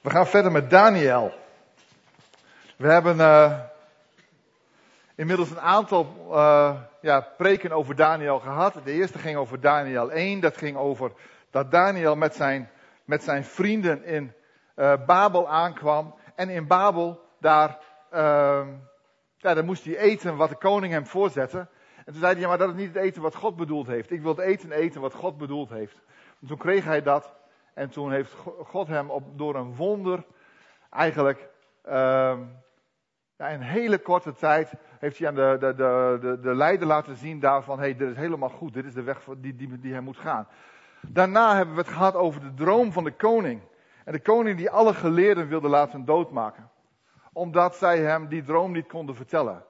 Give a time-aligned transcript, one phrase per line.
[0.00, 1.32] We gaan verder met Daniel.
[2.76, 3.58] We hebben uh,
[5.14, 8.74] inmiddels een aantal uh, ja, preken over Daniel gehad.
[8.84, 10.40] De eerste ging over Daniel 1.
[10.40, 11.12] Dat ging over
[11.50, 12.70] dat Daniel met zijn,
[13.04, 14.32] met zijn vrienden in
[14.76, 16.14] uh, Babel aankwam.
[16.34, 17.78] En in Babel, daar,
[18.10, 18.68] ehm,
[19.36, 21.58] ja, daar moest hij eten wat de koning hem voorzette.
[21.96, 24.10] En toen zei hij, ja, maar dat is niet het eten wat God bedoeld heeft.
[24.10, 25.96] Ik wil het eten eten wat God bedoeld heeft.
[26.40, 27.38] En toen kreeg hij dat.
[27.80, 28.34] En toen heeft
[28.64, 30.24] God hem op, door een wonder
[30.90, 31.48] eigenlijk
[31.88, 32.38] uh,
[33.36, 37.40] in hele korte tijd heeft hij aan de, de, de, de, de leider laten zien
[37.40, 40.00] daarvan, hé, hey, dit is helemaal goed, dit is de weg die, die, die hij
[40.00, 40.48] moet gaan.
[41.08, 43.60] Daarna hebben we het gehad over de droom van de koning.
[44.04, 46.70] En de koning die alle geleerden wilde laten doodmaken.
[47.32, 49.64] Omdat zij hem die droom niet konden vertellen.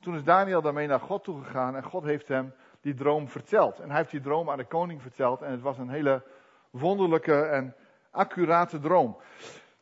[0.00, 3.78] Toen is Daniel daarmee naar God toegegaan en God heeft hem die droom verteld.
[3.78, 6.22] En hij heeft die droom aan de koning verteld en het was een hele
[6.70, 7.74] wonderlijke en
[8.10, 9.18] accurate droom.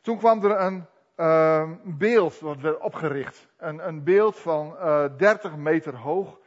[0.01, 0.85] Toen kwam er een
[1.17, 3.47] uh, beeld wat werd opgericht.
[3.57, 6.39] Een, een beeld van uh, eh, 30 meter hoog,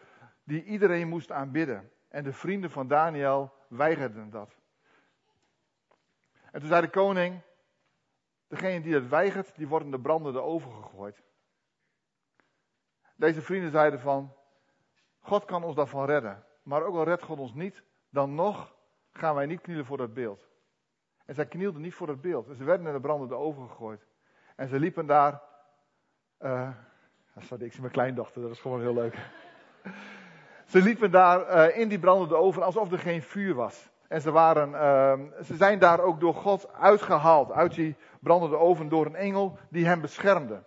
[0.45, 1.91] die iedereen moest aanbidden.
[2.09, 4.57] En de vrienden van Daniel weigerden dat.
[6.53, 7.41] En toen zei de koning,
[8.49, 11.23] degene die het weigert, die worden de brandende oven gegooid.
[13.17, 14.35] Deze vrienden zeiden van,
[15.21, 16.45] God kan ons daarvan redden.
[16.63, 18.75] Maar ook al redt God ons niet, dan nog
[19.13, 20.49] gaan wij niet knielen voor dat beeld.
[21.27, 22.49] En zij knielden niet voor dat beeld.
[22.49, 24.07] En ze werden in de brandende oven gegooid.
[24.57, 25.41] En ze liepen daar.
[26.41, 26.69] Uh,
[27.35, 29.17] ik zie mijn kleindochter, dat is gewoon heel leuk.
[30.67, 33.91] ze liepen daar uh, in die brandende oven alsof er geen vuur was.
[34.09, 38.89] En ze, waren, uh, ze zijn daar ook door God uitgehaald, uit die brandende oven,
[38.89, 40.63] door een engel die hem beschermde.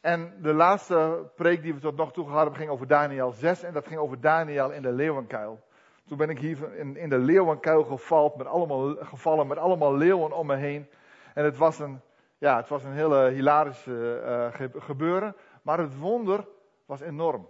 [0.00, 3.62] En de laatste preek die we tot nog toe gehad hebben, ging over Daniel 6.
[3.62, 5.60] En dat ging over Daniel in de leeuwenkuil.
[6.08, 10.46] Toen ben ik hier in, de leeuwenkuil gevallen met, allemaal, gevallen met allemaal leeuwen om
[10.46, 10.86] me heen.
[11.34, 12.00] En het was een,
[12.38, 14.22] ja, het was een hele hilarische
[14.60, 15.36] uh, gebeuren.
[15.62, 16.48] Maar het wonder
[16.86, 17.48] was enorm.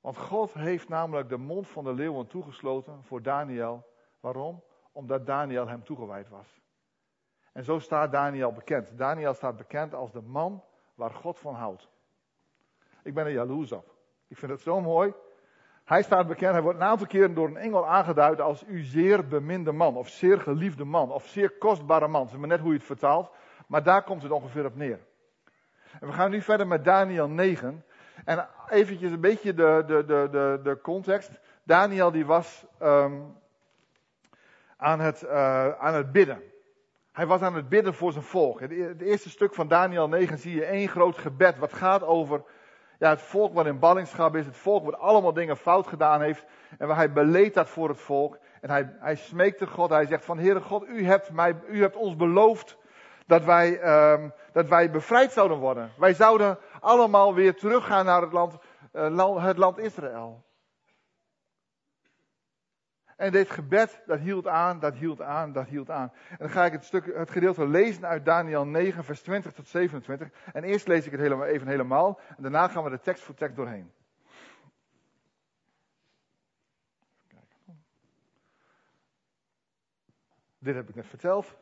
[0.00, 3.86] Want God heeft namelijk de mond van de leeuwen toegesloten voor Daniel.
[4.20, 4.62] Waarom?
[4.92, 6.60] Omdat Daniel hem toegewijd was.
[7.52, 8.98] En zo staat Daniel bekend.
[8.98, 10.64] Daniel staat bekend als de man
[10.94, 11.88] waar God van houdt.
[13.02, 13.94] Ik ben er jaloers op.
[14.26, 15.14] Ik vind het zo mooi.
[15.84, 19.28] Hij staat bekend, hij wordt een aantal keren door een engel aangeduid als u zeer
[19.28, 22.22] beminde man, of zeer geliefde man, of zeer kostbare man.
[22.22, 23.30] Het is maar net hoe je het vertaalt,
[23.66, 24.98] maar daar komt het ongeveer op neer.
[26.00, 27.84] En we gaan nu verder met Daniel 9.
[28.24, 31.30] En eventjes een beetje de, de, de, de, de context.
[31.62, 33.36] Daniel die was um,
[34.76, 36.42] aan, het, uh, aan het bidden.
[37.12, 38.60] Hij was aan het bidden voor zijn volk.
[38.60, 41.58] Het e-, eerste stuk van Daniel 9 zie je één groot gebed.
[41.58, 42.44] Wat gaat over
[43.04, 44.46] ja, het volk wat in ballingschap is.
[44.46, 46.44] Het volk wat allemaal dingen fout gedaan heeft.
[46.78, 48.38] En waar hij beleed dat voor het volk.
[48.60, 49.90] En hij, hij smeekte God.
[49.90, 52.76] Hij zegt van Heere God, u hebt, mij, u hebt ons beloofd
[53.26, 53.82] dat wij,
[54.12, 55.92] um, dat wij bevrijd zouden worden.
[55.96, 58.56] Wij zouden allemaal weer teruggaan naar het land,
[58.92, 60.44] uh, het land Israël.
[63.16, 66.12] En dit gebed, dat hield aan, dat hield aan, dat hield aan.
[66.30, 69.68] En dan ga ik het, stuk, het gedeelte lezen uit Daniel 9, vers 20 tot
[69.68, 70.30] 27.
[70.52, 72.20] En eerst lees ik het helemaal, even helemaal.
[72.36, 73.92] En daarna gaan we de tekst voor tekst doorheen.
[80.58, 81.56] Dit heb ik net verteld.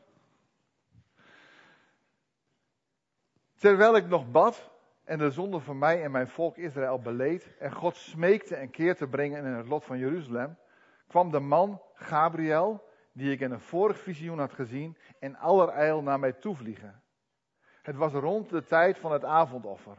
[3.59, 4.71] Terwijl ik nog bad
[5.05, 8.97] en de zonde van mij en mijn volk Israël beleed en God smeekte en keer
[8.97, 10.57] te brengen in het lot van Jeruzalem,
[11.13, 16.19] kwam de man Gabriel, die ik in een vorig visioen had gezien, in allerijl naar
[16.19, 17.03] mij toevliegen.
[17.83, 19.97] Het was rond de tijd van het avondoffer.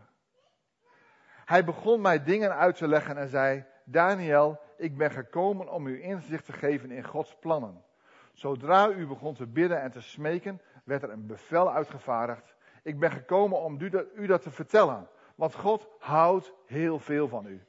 [1.46, 6.04] Hij begon mij dingen uit te leggen en zei: Daniel, ik ben gekomen om u
[6.04, 7.84] inzicht te geven in Gods plannen.
[8.32, 12.56] Zodra u begon te bidden en te smeken, werd er een bevel uitgevaardigd.
[12.84, 17.28] Ik ben gekomen om u dat, u dat te vertellen, want God houdt heel veel
[17.28, 17.66] van u.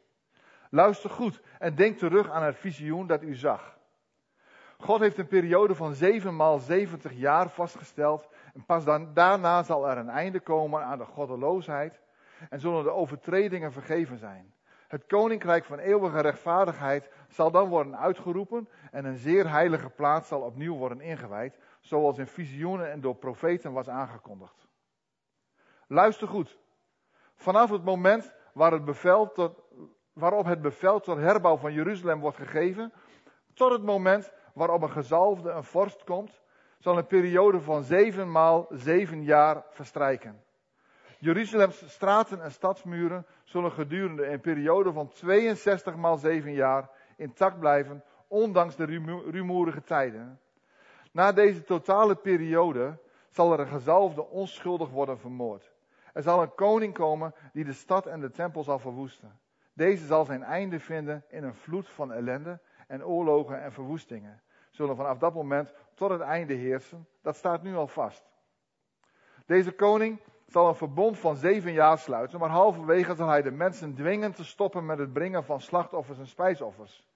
[0.75, 3.79] Luister goed en denk terug aan het visioen dat u zag.
[4.79, 8.29] God heeft een periode van 7 maal 70 jaar vastgesteld.
[8.55, 12.01] En pas dan, daarna zal er een einde komen aan de goddeloosheid.
[12.51, 14.55] En zullen de overtredingen vergeven zijn.
[14.89, 18.69] Het koninkrijk van eeuwige rechtvaardigheid zal dan worden uitgeroepen.
[18.91, 21.59] En een zeer heilige plaats zal opnieuw worden ingewijd.
[21.81, 24.67] Zoals in visioenen en door profeten was aangekondigd.
[25.87, 26.59] Luister goed.
[27.35, 29.64] Vanaf het moment waar het bevel tot,
[30.15, 32.93] waarop het bevel tot herbouw van Jeruzalem wordt gegeven,
[33.55, 36.43] tot het moment waarop een gezalfde, een vorst komt,
[36.79, 40.43] zal een periode van zeven maal zeven jaar verstrijken.
[41.19, 48.05] Jeruzalems straten en stadsmuren zullen gedurende een periode van 62 maal zeven jaar intact blijven,
[48.29, 48.85] ondanks de
[49.31, 50.41] rumoerige tijden.
[51.13, 55.73] Na deze totale periode zal er een gezalfde onschuldig worden vermoord.
[56.13, 59.39] Er zal een koning komen die de stad en de tempel zal verwoesten.
[59.75, 64.43] Deze zal zijn einde vinden in een vloed van ellende en oorlogen en verwoestingen.
[64.71, 67.09] Zullen vanaf dat moment tot het einde heersen.
[67.23, 68.31] Dat staat nu al vast.
[69.47, 73.95] Deze koning zal een verbond van zeven jaar sluiten, maar halverwege zal hij de mensen
[73.95, 77.09] dwingen te stoppen met het brengen van slachtoffers en spijsoffers.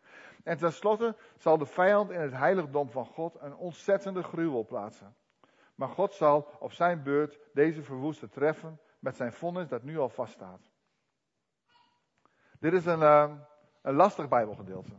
[0.44, 5.14] En tenslotte zal de vijand in het heiligdom van God een ontzettende gruwel plaatsen.
[5.75, 10.08] Maar God zal op zijn beurt deze verwoeste treffen met zijn vonnis dat nu al
[10.08, 10.60] vaststaat.
[12.60, 13.31] Dit is een, uh,
[13.82, 14.93] een lastig Bijbelgedeelte.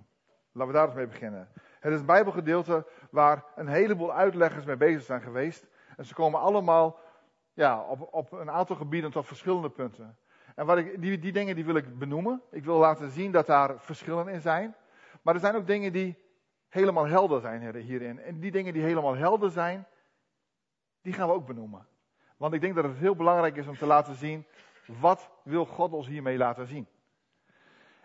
[0.51, 1.49] Laten we daar eens mee beginnen.
[1.79, 5.67] Het is een Bijbelgedeelte waar een heleboel uitleggers mee bezig zijn geweest.
[5.97, 6.99] En ze komen allemaal
[7.53, 10.17] ja, op, op een aantal gebieden tot verschillende punten.
[10.55, 12.41] En wat ik, die, die dingen die wil ik benoemen.
[12.51, 14.75] Ik wil laten zien dat daar verschillen in zijn.
[15.21, 16.17] Maar er zijn ook dingen die
[16.69, 18.19] helemaal helder zijn hierin.
[18.19, 19.87] En die dingen die helemaal helder zijn,
[21.01, 21.87] die gaan we ook benoemen.
[22.37, 24.45] Want ik denk dat het heel belangrijk is om te laten zien,
[24.85, 26.87] wat wil God ons hiermee laten zien?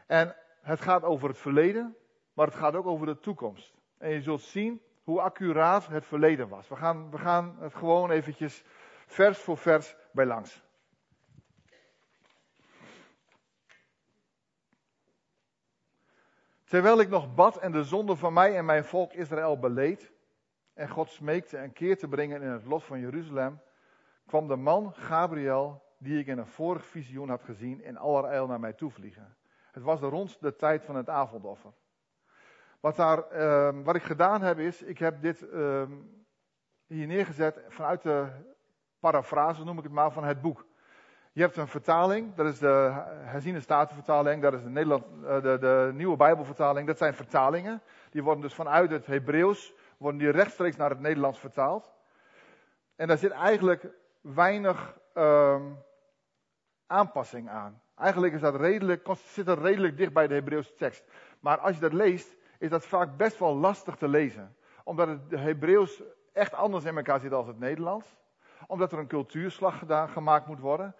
[0.06, 1.96] En het gaat over het verleden,
[2.32, 3.74] maar het gaat ook over de toekomst.
[3.98, 6.68] En je zult zien hoe accuraat het verleden was.
[6.68, 8.64] We gaan, we gaan het gewoon eventjes
[9.06, 10.62] vers voor vers bij langs.
[16.64, 20.12] Terwijl ik nog bad en de zonde van mij en mijn volk Israël beleed,
[20.74, 23.60] en God smeekte een keer te brengen in het lot van Jeruzalem,
[24.26, 28.60] kwam de man Gabriel, die ik in een vorig visioen had gezien, in allerijl naar
[28.60, 29.36] mij toevliegen.
[29.74, 31.72] Het was rond de tijd van het avondoffer.
[32.80, 35.82] Wat, daar, uh, wat ik gedaan heb is, ik heb dit uh,
[36.86, 38.26] hier neergezet vanuit de
[39.00, 40.66] parafrase, noem ik het maar, van het boek.
[41.32, 45.58] Je hebt een vertaling, dat is de herziene statenvertaling, dat is de, Nederland, uh, de,
[45.58, 46.86] de nieuwe Bijbelvertaling.
[46.86, 47.82] Dat zijn vertalingen.
[48.10, 51.92] Die worden dus vanuit het Hebreeuws, worden die rechtstreeks naar het Nederlands vertaald.
[52.96, 53.86] En daar zit eigenlijk
[54.20, 55.62] weinig uh,
[56.86, 57.82] aanpassing aan.
[57.96, 61.04] Eigenlijk is dat redelijk, zit dat redelijk dicht bij de Hebreeuwse tekst.
[61.40, 64.56] Maar als je dat leest, is dat vaak best wel lastig te lezen.
[64.84, 66.02] Omdat het Hebreeuws
[66.32, 68.16] echt anders in elkaar zit dan het Nederlands.
[68.66, 70.94] Omdat er een cultuurslag gedaan, gemaakt moet worden.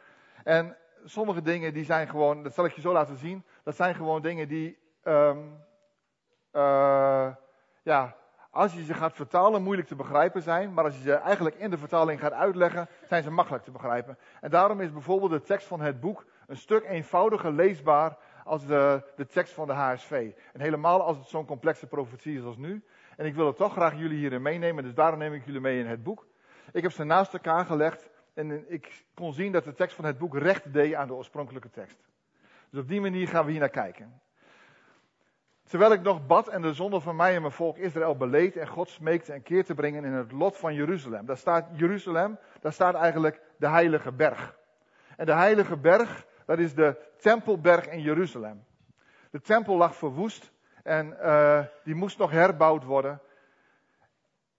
[0.44, 3.94] En sommige dingen die zijn gewoon, dat zal ik je zo laten zien, dat zijn
[3.94, 5.62] gewoon dingen die, um,
[6.52, 7.30] uh,
[7.82, 8.16] ja,
[8.50, 10.74] als je ze gaat vertalen, moeilijk te begrijpen zijn.
[10.74, 14.18] Maar als je ze eigenlijk in de vertaling gaat uitleggen, zijn ze makkelijk te begrijpen.
[14.40, 19.02] En daarom is bijvoorbeeld de tekst van het boek een stuk eenvoudiger leesbaar als de,
[19.16, 20.32] de tekst van de HSV.
[20.52, 22.84] En helemaal als het zo'n complexe profetie is als nu.
[23.16, 25.78] En ik wil het toch graag jullie hierin meenemen, dus daarom neem ik jullie mee
[25.78, 26.26] in het boek.
[26.72, 30.18] Ik heb ze naast elkaar gelegd en ik kon zien dat de tekst van het
[30.18, 31.98] boek recht deed aan de oorspronkelijke tekst.
[32.70, 34.20] Dus op die manier gaan we hier naar kijken.
[35.64, 38.68] Terwijl ik nog bad en de zonde van mij en mijn volk Israël beleed en
[38.68, 41.26] God smeekte een keer te brengen in het lot van Jeruzalem.
[41.26, 44.56] Daar staat Jeruzalem, daar staat eigenlijk de heilige berg.
[45.16, 48.64] En de heilige berg, dat is de tempelberg in Jeruzalem.
[49.30, 50.52] De tempel lag verwoest
[50.82, 53.20] en uh, die moest nog herbouwd worden.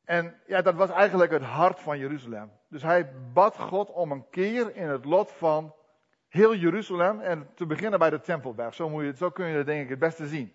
[0.04, 2.52] En ja, dat was eigenlijk het hart van Jeruzalem.
[2.68, 5.74] Dus hij bad God om een keer in het lot van
[6.28, 8.74] heel Jeruzalem en te beginnen bij de tempelberg.
[8.74, 10.54] Zo, moet je, zo kun je het denk ik het beste zien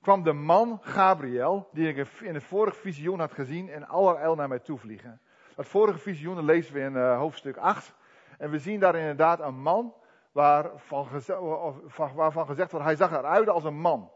[0.00, 4.48] kwam de man Gabriel, die ik in het vorige visioen had gezien, in allerijl naar
[4.48, 5.20] mij toe vliegen.
[5.54, 7.94] Dat vorige visioen lezen we in uh, hoofdstuk 8.
[8.38, 9.94] En we zien daar inderdaad een man
[10.32, 11.06] waarvan,
[12.14, 14.10] waarvan gezegd wordt, hij zag eruit als een man.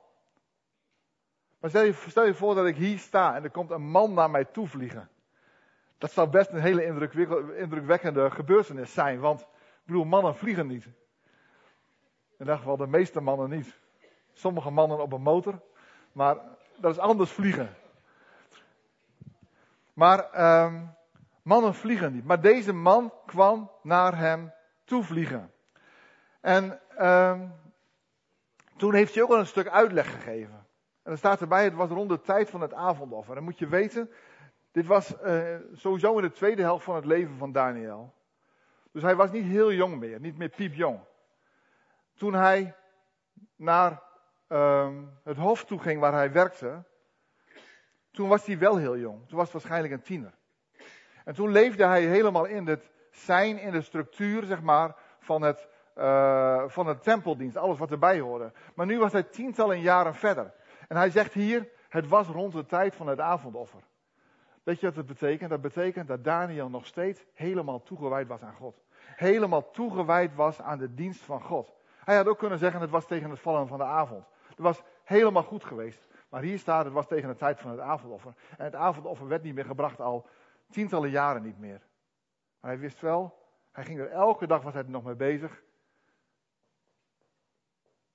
[1.58, 4.14] Maar stel je, stel je voor dat ik hier sta en er komt een man
[4.14, 5.08] naar mij toe vliegen.
[5.98, 6.84] Dat zou best een hele
[7.56, 9.46] indrukwekkende gebeurtenis zijn, want ik
[9.84, 10.84] bedoel, mannen vliegen niet.
[10.84, 10.94] In
[12.38, 13.80] ieder geval de meeste mannen niet.
[14.32, 15.60] Sommige mannen op een motor,
[16.12, 16.36] maar
[16.76, 17.74] dat is anders vliegen.
[19.92, 20.94] Maar um,
[21.42, 22.24] mannen vliegen niet.
[22.24, 24.52] Maar deze man kwam naar hem
[24.84, 25.51] toe vliegen.
[26.42, 27.52] En um,
[28.76, 30.54] toen heeft hij ook al een stuk uitleg gegeven.
[31.02, 33.34] En dan staat erbij, het was rond de tijd van het avondoffer.
[33.34, 34.10] Dan moet je weten,
[34.70, 38.14] dit was uh, sowieso in de tweede helft van het leven van Daniel.
[38.92, 41.00] Dus hij was niet heel jong meer, niet meer piepjong.
[42.14, 42.74] Toen hij
[43.56, 44.02] naar
[44.48, 46.84] um, het hof toe ging waar hij werkte,
[48.10, 49.28] toen was hij wel heel jong.
[49.28, 50.34] Toen was hij waarschijnlijk een tiener.
[51.24, 55.68] En toen leefde hij helemaal in het zijn, in de structuur, zeg maar, van het,
[55.96, 58.52] uh, van het tempeldienst, alles wat erbij hoorde.
[58.74, 60.52] Maar nu was hij tientallen jaren verder.
[60.88, 63.82] En hij zegt hier, het was rond de tijd van het avondoffer.
[64.62, 65.50] Weet je wat dat betekent?
[65.50, 68.82] Dat betekent dat Daniel nog steeds helemaal toegewijd was aan God.
[69.16, 71.74] Helemaal toegewijd was aan de dienst van God.
[72.04, 74.24] Hij had ook kunnen zeggen, het was tegen het vallen van de avond.
[74.48, 76.06] Het was helemaal goed geweest.
[76.28, 78.34] Maar hier staat, het was tegen de tijd van het avondoffer.
[78.58, 80.26] En het avondoffer werd niet meer gebracht al
[80.70, 81.80] tientallen jaren niet meer.
[82.60, 83.38] Maar hij wist wel,
[83.72, 85.62] hij ging er elke dag was hij nog mee bezig.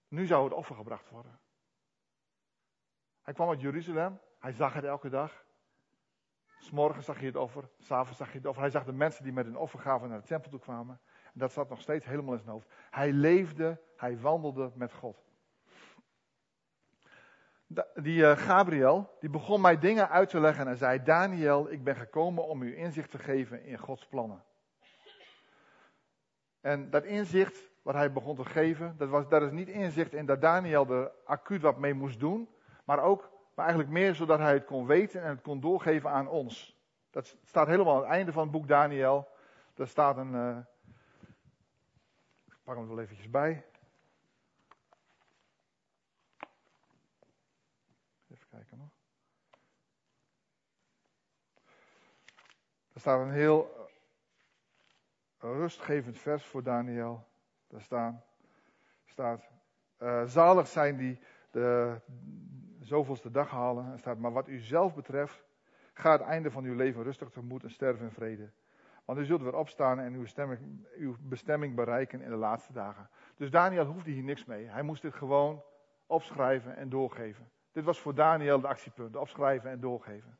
[0.07, 1.39] Nu zou het offer gebracht worden.
[3.21, 5.45] Hij kwam uit Jeruzalem, hij zag het elke dag.
[6.59, 8.61] S'morgens zag hij het offer, s'avonds zag hij het offer.
[8.61, 10.99] Hij zag de mensen die met een offergave naar de tempel toe kwamen.
[11.23, 12.67] En dat zat nog steeds helemaal in zijn hoofd.
[12.89, 15.25] Hij leefde, hij wandelde met God.
[17.93, 21.95] Die uh, Gabriel, die begon mij dingen uit te leggen en zei: Daniel, ik ben
[21.95, 24.43] gekomen om u inzicht te geven in Gods plannen.
[26.61, 30.25] En dat inzicht wat hij begon te geven, dat, was, dat is niet inzicht in
[30.25, 32.49] dat Daniel er acuut wat mee moest doen,
[32.85, 36.27] maar ook, maar eigenlijk meer zodat hij het kon weten en het kon doorgeven aan
[36.27, 36.79] ons.
[37.09, 39.27] Dat staat helemaal aan het einde van het boek Daniel.
[39.73, 40.57] Daar staat een, uh,
[42.45, 43.65] ik pak hem er wel eventjes bij.
[48.31, 48.89] Even kijken nog.
[52.93, 53.89] Er staat een heel
[55.37, 57.25] rustgevend vers voor Daniel.
[57.67, 58.23] Daar staan,
[59.05, 59.49] staat,
[59.99, 61.19] uh, zalig zijn die
[61.51, 61.99] de
[62.79, 63.99] zoveelste dag halen.
[63.99, 65.45] Staat, maar wat u zelf betreft,
[65.93, 68.51] ga het einde van uw leven rustig tegemoet en sterven in vrede.
[69.05, 70.25] Want u zult weer opstaan en uw,
[70.97, 73.09] uw bestemming bereiken in de laatste dagen.
[73.35, 74.65] Dus Daniel hoefde hier niks mee.
[74.65, 75.63] Hij moest dit gewoon
[76.05, 77.49] opschrijven en doorgeven.
[77.71, 80.37] Dit was voor Daniel de actiepunt, opschrijven en doorgeven.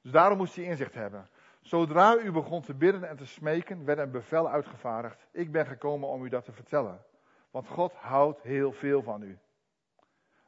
[0.00, 1.28] Dus daarom moest hij inzicht hebben.
[1.66, 5.26] Zodra u begon te bidden en te smeken, werd een bevel uitgevaardigd.
[5.32, 7.04] Ik ben gekomen om u dat te vertellen.
[7.50, 9.38] Want God houdt heel veel van u.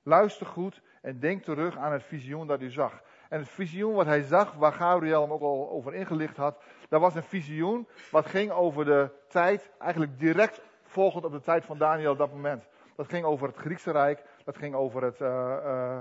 [0.03, 3.03] Luister goed en denk terug aan het visioen dat u zag.
[3.29, 7.01] En het visioen wat hij zag, waar Gabriel hem ook al over ingelicht had, dat
[7.01, 11.79] was een visioen wat ging over de tijd, eigenlijk direct volgend op de tijd van
[11.79, 12.69] Daniel op dat moment.
[12.97, 15.99] Dat ging over het Griekse Rijk, dat ging over het, uh, uh,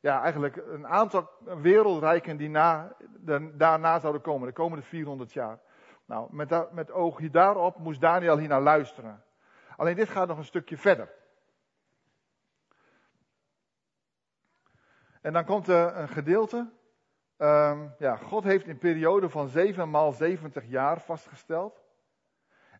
[0.00, 1.30] ja, eigenlijk een aantal
[1.60, 2.96] wereldrijken die na,
[3.52, 5.58] daarna zouden komen, de komende 400 jaar.
[6.04, 9.24] Nou, met, met oogje daarop moest Daniel hier naar luisteren.
[9.76, 11.12] Alleen dit gaat nog een stukje verder.
[15.20, 16.70] En dan komt er een gedeelte.
[17.38, 21.84] Um, ja, God heeft een periode van 7 maal 70 jaar vastgesteld.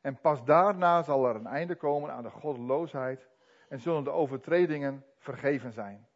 [0.00, 3.28] En pas daarna zal er een einde komen aan de goddeloosheid
[3.68, 6.08] en zullen de overtredingen vergeven zijn.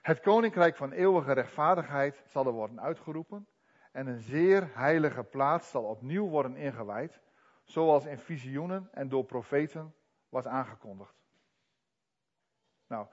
[0.00, 3.48] Het koninkrijk van eeuwige rechtvaardigheid zal er worden uitgeroepen
[3.92, 7.20] en een zeer heilige plaats zal opnieuw worden ingewijd,
[7.64, 9.94] zoals in visioenen en door profeten
[10.28, 11.14] was aangekondigd.
[12.86, 13.06] Nou,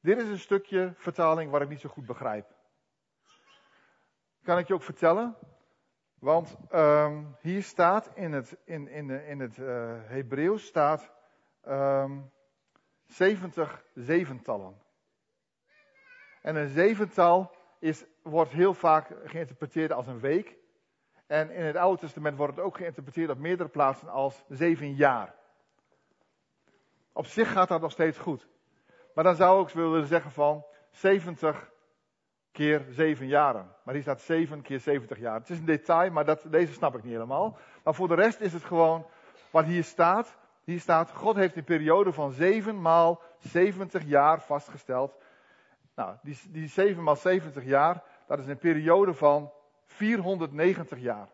[0.00, 2.54] dit is een stukje vertaling waar ik niet zo goed begrijp.
[4.42, 5.36] Kan ik je ook vertellen?
[6.18, 11.12] Want um, hier staat in het, in, in, in het uh, Hebreeuws staat
[11.66, 12.32] um,
[13.06, 14.82] 70 zeventallen.
[16.40, 20.56] En een zevental is, wordt heel vaak geïnterpreteerd als een week.
[21.26, 25.34] En in het Oude Testament wordt het ook geïnterpreteerd op meerdere plaatsen als zeven jaar.
[27.12, 28.46] Op zich gaat dat nog steeds goed.
[29.14, 31.70] Maar dan zou ik willen zeggen van 70
[32.52, 33.74] keer 7 jaren.
[33.84, 35.38] Maar hier staat 7 keer 70 jaar.
[35.38, 37.58] Het is een detail, maar dat, deze snap ik niet helemaal.
[37.84, 39.06] Maar voor de rest is het gewoon
[39.50, 40.36] wat hier staat.
[40.64, 45.14] Hier staat, God heeft een periode van 7 maal 70 jaar vastgesteld.
[46.00, 49.52] Nou, die, die 7 maal 70 jaar, dat is een periode van
[49.84, 51.28] 490 jaar.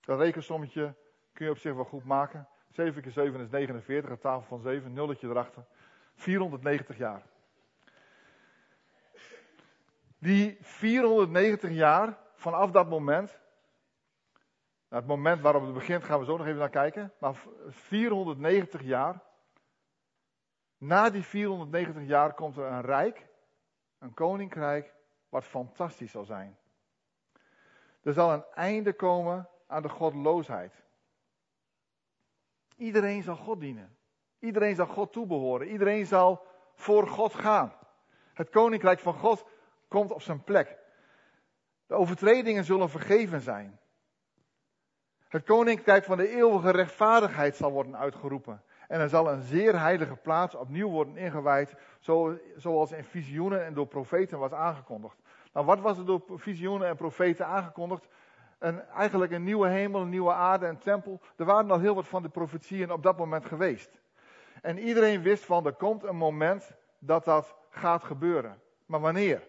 [0.00, 0.94] Dat rekensommetje
[1.32, 2.48] kun je op zich wel goed maken.
[2.68, 5.64] 7 keer 7 is 49, een tafel van 7, nulletje erachter.
[6.14, 7.22] 490 jaar.
[10.18, 13.40] Die 490 jaar, vanaf dat moment,
[14.88, 17.34] het moment waarop het begint gaan we zo nog even naar kijken, maar
[17.68, 19.22] 490 jaar,
[20.80, 23.26] na die 490 jaar komt er een rijk,
[23.98, 24.94] een koninkrijk,
[25.28, 26.58] wat fantastisch zal zijn.
[28.02, 30.74] Er zal een einde komen aan de godloosheid.
[32.76, 33.96] Iedereen zal God dienen.
[34.38, 35.68] Iedereen zal God toebehoren.
[35.68, 37.72] Iedereen zal voor God gaan.
[38.34, 39.46] Het koninkrijk van God
[39.88, 40.78] komt op zijn plek.
[41.86, 43.80] De overtredingen zullen vergeven zijn.
[45.28, 48.62] Het koninkrijk van de eeuwige rechtvaardigheid zal worden uitgeroepen.
[48.90, 51.74] En er zal een zeer heilige plaats opnieuw worden ingewijd,
[52.56, 55.16] zoals in visioenen en door profeten was aangekondigd.
[55.52, 58.08] Nou, wat was er door visioenen en profeten aangekondigd?
[58.58, 61.20] Een, eigenlijk een nieuwe hemel, een nieuwe aarde, een tempel.
[61.36, 64.00] Er waren al heel wat van de profetieën op dat moment geweest.
[64.62, 68.60] En iedereen wist van, er komt een moment dat dat gaat gebeuren.
[68.86, 69.42] Maar wanneer?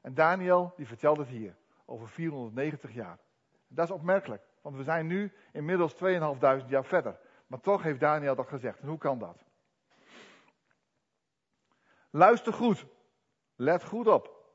[0.00, 3.18] En Daniel, die vertelt het hier, over 490 jaar.
[3.68, 7.18] Dat is opmerkelijk, want we zijn nu inmiddels 2500 jaar verder.
[7.54, 8.80] Maar toch heeft Daniel dat gezegd.
[8.80, 9.44] En hoe kan dat?
[12.10, 12.86] Luister goed.
[13.56, 14.46] Let goed op.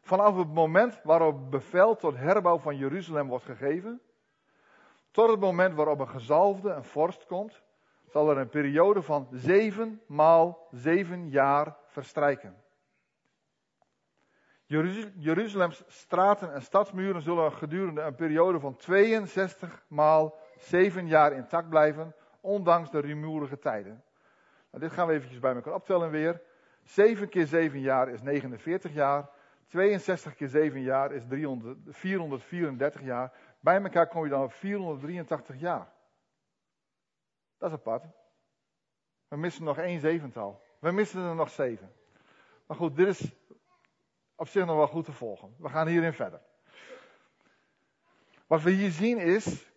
[0.00, 4.00] Vanaf het moment waarop bevel tot herbouw van Jeruzalem wordt gegeven,
[5.10, 7.62] tot het moment waarop een gezalfde, een vorst komt,
[8.08, 12.62] zal er een periode van zeven maal zeven jaar verstrijken.
[15.16, 22.14] Jeruzalems straten en stadsmuren zullen gedurende een periode van 62 maal 7 jaar intact blijven,
[22.44, 24.04] ondanks de rumoerige tijden.
[24.70, 26.42] Nou, dit gaan we eventjes bij elkaar optellen weer.
[26.82, 29.30] 7 keer 7 jaar is 49 jaar.
[29.66, 33.32] 62 keer 7 jaar is 300, 434 jaar.
[33.60, 35.92] Bij elkaar kom je dan op 483 jaar.
[37.58, 38.04] Dat is apart.
[39.28, 40.62] We missen nog één zevental.
[40.78, 41.92] We missen er nog zeven.
[42.66, 43.32] Maar goed, dit is
[44.34, 45.54] op zich nog wel goed te volgen.
[45.58, 46.40] We gaan hierin verder.
[48.46, 49.72] Wat we hier zien is,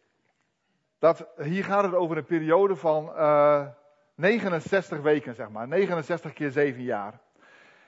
[1.00, 3.68] dat hier gaat het over een periode van uh, eh,
[4.16, 5.68] 69 weken, zeg maar.
[5.68, 7.20] 69 keer 7 jaar.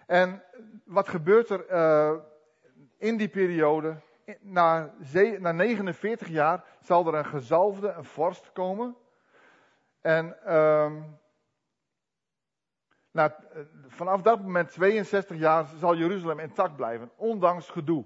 [0.05, 0.43] En
[0.85, 2.19] wat gebeurt er uh,
[2.97, 3.95] in die periode?
[4.39, 4.93] Na,
[5.39, 8.95] na 49 jaar zal er een gezalfde, een vorst komen.
[10.01, 11.19] En um,
[13.11, 13.31] nou,
[13.87, 18.05] vanaf dat moment, 62 jaar, zal Jeruzalem intact blijven, ondanks gedoe.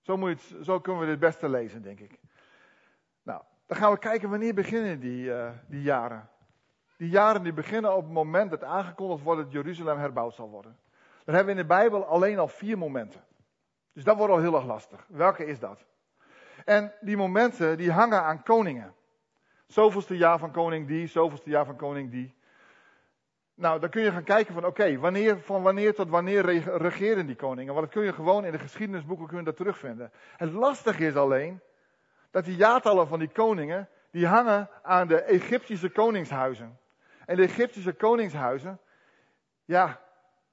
[0.00, 2.18] Zo, moet het, zo kunnen we dit beste lezen, denk ik.
[3.68, 6.28] Dan gaan we kijken wanneer beginnen die, uh, die jaren.
[6.96, 10.76] Die jaren die beginnen op het moment dat aangekondigd wordt dat Jeruzalem herbouwd zal worden.
[11.24, 13.24] Dan hebben we in de Bijbel alleen al vier momenten.
[13.92, 15.06] Dus dat wordt al heel erg lastig.
[15.08, 15.84] Welke is dat?
[16.64, 18.94] En die momenten die hangen aan koningen.
[19.66, 22.34] Zoveelste jaar van koning die, zoveelste jaar van koning die.
[23.54, 26.44] Nou, dan kun je gaan kijken van oké, wanneer, van wanneer tot wanneer
[26.76, 27.74] regeren die koningen?
[27.74, 30.12] Want dat kun je gewoon in de geschiedenisboeken kun dat terugvinden.
[30.36, 31.60] Het lastige is alleen
[32.30, 36.78] dat die jaartallen van die koningen, die hangen aan de Egyptische koningshuizen.
[37.26, 38.80] En de Egyptische koningshuizen,
[39.64, 40.00] ja,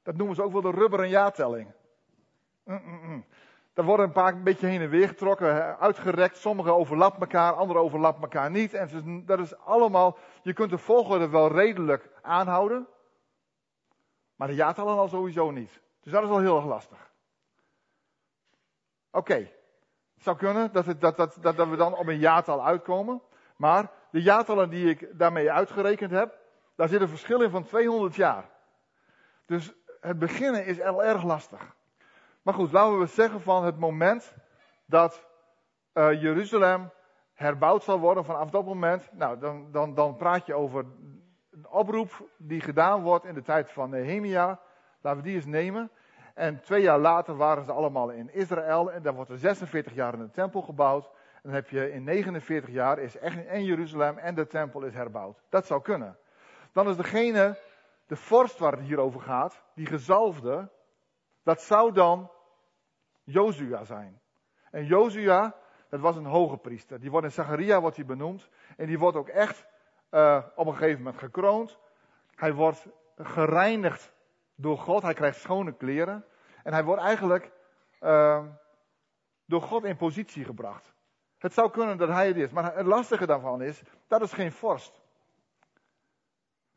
[0.03, 1.72] dat noemen ze ook wel de rubberen jaartelling.
[2.63, 3.00] Mm -mm.
[3.10, 3.25] mm.
[3.74, 6.38] Daar worden een paar een beetje heen en weer getrokken, uitgerekt.
[6.38, 8.73] Sommige overlappen elkaar, andere overlappen elkaar niet.
[8.73, 12.88] En dat is allemaal, je kunt de volgorde wel redelijk aanhouden.
[14.36, 15.82] Maar de jaartallen al sowieso niet.
[16.02, 17.12] Dus dat is al heel erg lastig.
[19.12, 19.52] Oké,
[20.17, 23.21] zou kunnen dat, het, dat, dat, dat, we dan op een jaartal uitkomen.
[23.56, 26.38] Maar de jaartallen die ik daarmee uitgerekend heb,
[26.75, 28.49] daar zit een verschil in van 200 jaar.
[29.45, 31.75] Dus het beginnen is al erg lastig.
[32.41, 34.36] Maar goed, laten we zeggen van het moment
[34.86, 35.28] dat
[35.93, 36.91] uh, Jeruzalem
[37.34, 40.86] herbouwd zal worden, vanaf dat moment, nou, dan, dan, dan praat je over
[41.51, 44.60] een oproep die gedaan wordt in de tijd van Nehemia.
[45.01, 45.91] Laten we die eens nemen.
[46.36, 50.13] En twee jaar later waren ze allemaal in Israël en dan wordt er 46 jaar
[50.13, 51.06] in de tempel gebouwd.
[51.06, 54.93] En dan heb je in 49 jaar is echt en Jeruzalem en de tempel is
[54.93, 55.41] herbouwd.
[55.50, 56.17] Dat zou kunnen.
[56.71, 57.58] Dan is degene,
[58.08, 60.69] de vorst waar het hier over gaat, die gezalfde,
[61.43, 62.32] dat zou dan
[63.24, 64.21] Jozua zijn.
[64.71, 65.56] En Jozua,
[65.89, 67.00] dat was een hoge priester.
[67.00, 68.50] Die wordt in Zacharia wordt hij benoemd.
[68.78, 69.65] En die wordt ook echt
[70.12, 71.80] uh, op een gegeven moment gekroond.
[72.36, 74.14] Hij wordt gereinigd
[74.56, 75.02] door God.
[75.02, 76.26] Hij krijgt schone kleren.
[76.63, 77.52] En hij wordt eigenlijk
[78.02, 78.46] uh,
[79.46, 80.94] door God in positie gebracht.
[81.38, 82.52] Het zou kunnen dat hij het is.
[82.52, 85.02] Maar het lastige daarvan is, dat is geen vorst.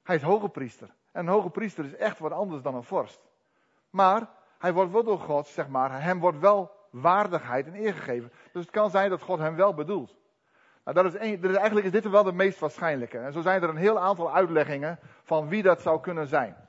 [0.02, 0.88] Hij is hoge priester.
[1.12, 3.20] En een hoge priester is echt wat anders dan een vorst.
[3.90, 8.32] Maar hij wordt wel door God, zeg maar, hem wordt wel waardigheid en eer gegeven.
[8.52, 10.16] Dus het kan zijn dat God hem wel bedoelt.
[10.84, 13.18] Nou, dat is, een, dat is eigenlijk is dit wel de meest waarschijnlijke.
[13.18, 16.67] En zo zijn er een heel aantal uitleggingen van wie dat zou kunnen zijn.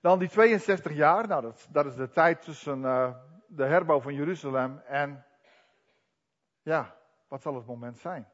[0.00, 3.14] Dan die 62 jaar, nou dat, dat is de tijd tussen uh,
[3.46, 5.24] de herbouw van Jeruzalem en,
[6.62, 6.96] ja,
[7.28, 8.28] wat zal het moment zijn?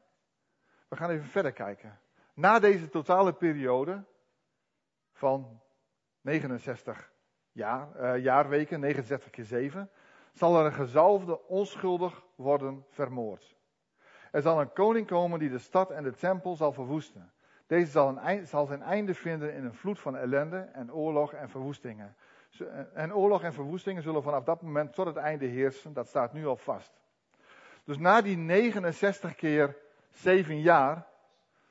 [0.87, 1.99] We gaan even verder kijken.
[2.33, 4.03] Na deze totale periode
[5.11, 5.61] van
[6.21, 7.11] 69
[7.51, 9.89] jaar, uh, jaarweken, 69 keer 7,
[10.33, 13.55] zal er een gezalfde onschuldig worden vermoord.
[14.31, 17.33] Er zal een koning komen die de stad en de tempel zal verwoesten.
[17.67, 21.49] Deze zal, een zal zijn einde vinden in een vloed van ellende en oorlog en
[21.49, 22.15] verwoestingen.
[22.93, 25.93] En oorlog en verwoestingen zullen vanaf dat moment tot het einde heersen.
[25.93, 26.91] Dat staat nu al vast.
[27.83, 29.77] Dus na die 69 keer
[30.09, 31.07] 7 jaar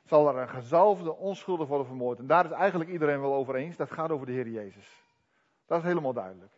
[0.05, 2.19] zal er een gezalfde onschuldig worden vermoord.
[2.19, 3.77] En daar is eigenlijk iedereen wel over eens.
[3.77, 5.03] Dat gaat over de Heer Jezus.
[5.67, 6.53] Dat is helemaal duidelijk.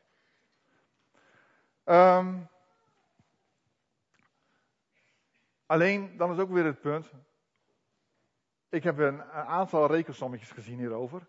[1.85, 2.49] Um,
[5.67, 7.13] alleen, dan is ook weer het punt.
[8.77, 11.27] Ik heb een, aantal rekensommetjes gezien hierover.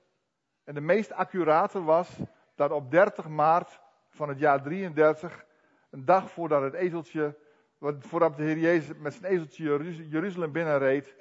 [0.63, 2.19] En de meest accurate was
[2.55, 3.79] dat op 30 maart
[4.09, 5.45] van het jaar 33,
[5.89, 7.37] een dag voordat het ezeltje,
[7.99, 11.15] voordat de Heer Jezus met zijn ezeltje Jeruzalem binnenreed,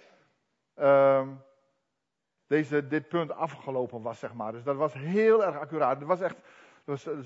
[0.76, 1.42] um,
[2.46, 4.52] deze, dit punt afgelopen was, zeg maar.
[4.52, 5.98] Dus dat was heel erg accuraat.
[5.98, 6.36] Het was echt,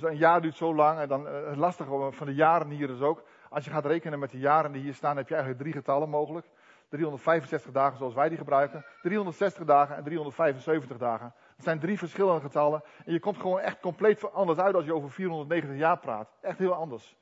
[0.00, 3.00] een jaar duurt zo lang en dan uh, het lastige van de jaren hier is
[3.00, 5.74] ook, als je gaat rekenen met de jaren die hier staan, heb je eigenlijk drie
[5.74, 6.46] getallen mogelijk.
[6.90, 11.34] 365 dagen zoals wij die gebruiken, 360 dagen en 375 dagen.
[11.56, 14.94] Dat zijn drie verschillende getallen en je komt gewoon echt compleet anders uit als je
[14.94, 16.28] over 490 jaar praat.
[16.40, 17.16] Echt heel anders.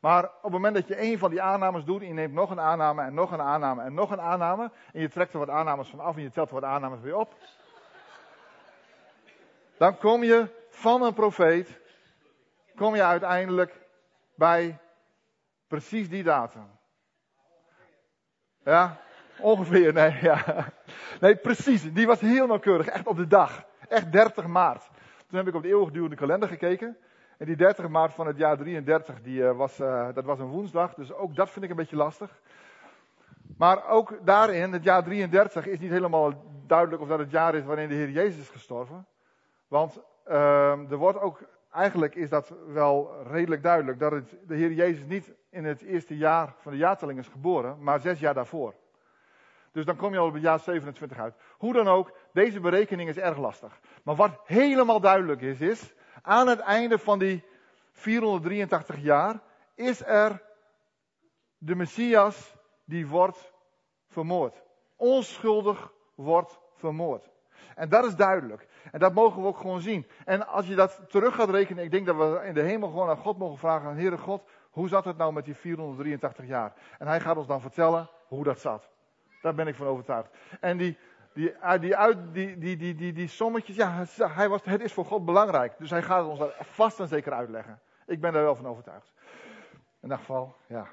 [0.00, 2.50] Maar op het moment dat je één van die aannames doet, en je neemt nog
[2.50, 5.48] een aanname en nog een aanname en nog een aanname, en je trekt er wat
[5.48, 7.34] aannames van af en je telt er wat aannames weer op,
[9.78, 11.80] dan kom je van een profeet,
[12.74, 13.80] kom je uiteindelijk
[14.34, 14.78] bij
[15.66, 16.70] precies die datum.
[18.64, 19.00] Ja,
[19.40, 20.72] ongeveer, nee, ja.
[21.20, 23.64] Nee, precies, die was heel nauwkeurig, echt op de dag.
[23.88, 24.90] Echt 30 maart.
[25.28, 26.96] Toen heb ik op de eeuwigdurende kalender gekeken.
[27.38, 30.46] En die 30 maart van het jaar 33, die, uh, was, uh, dat was een
[30.46, 30.94] woensdag.
[30.94, 32.40] Dus ook dat vind ik een beetje lastig.
[33.58, 36.32] Maar ook daarin, het jaar 33, is niet helemaal
[36.66, 39.06] duidelijk of dat het jaar is waarin de Heer Jezus is gestorven.
[39.68, 41.40] Want uh, er wordt ook,
[41.72, 46.16] eigenlijk is dat wel redelijk duidelijk, dat het, de Heer Jezus niet in het eerste
[46.16, 48.74] jaar van de jaartelling is geboren, maar zes jaar daarvoor.
[49.76, 51.34] Dus dan kom je al op het jaar 27 uit.
[51.58, 53.80] Hoe dan ook, deze berekening is erg lastig.
[54.02, 57.44] Maar wat helemaal duidelijk is, is aan het einde van die
[57.92, 59.40] 483 jaar
[59.74, 60.42] is er
[61.58, 63.52] de Messias die wordt
[64.06, 64.62] vermoord.
[64.96, 67.30] Onschuldig wordt vermoord.
[67.74, 68.68] En dat is duidelijk.
[68.92, 70.06] En dat mogen we ook gewoon zien.
[70.24, 73.08] En als je dat terug gaat rekenen, ik denk dat we in de hemel gewoon
[73.08, 76.72] aan God mogen vragen, Heere God, hoe zat het nou met die 483 jaar?
[76.98, 78.94] En hij gaat ons dan vertellen hoe dat zat.
[79.46, 80.30] Daar ben ik van overtuigd.
[80.60, 80.98] En die,
[81.32, 81.96] die, ah, die,
[82.32, 85.74] die, die, die, die, die sommetjes, ja, hij was, het is voor God belangrijk.
[85.78, 87.80] Dus hij gaat ons daar vast en zeker uitleggen.
[88.06, 89.12] Ik ben daar wel van overtuigd.
[90.00, 90.86] In dat geval, ja.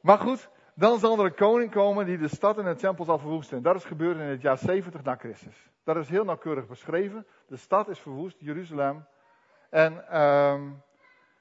[0.00, 3.18] Maar goed, dan zal er een koning komen die de stad en de tempel zal
[3.18, 3.62] verwoesten.
[3.62, 5.70] Dat is gebeurd in het jaar 70 na Christus.
[5.84, 7.26] Dat is heel nauwkeurig beschreven.
[7.46, 9.06] De stad is verwoest, Jeruzalem.
[9.70, 10.82] En um,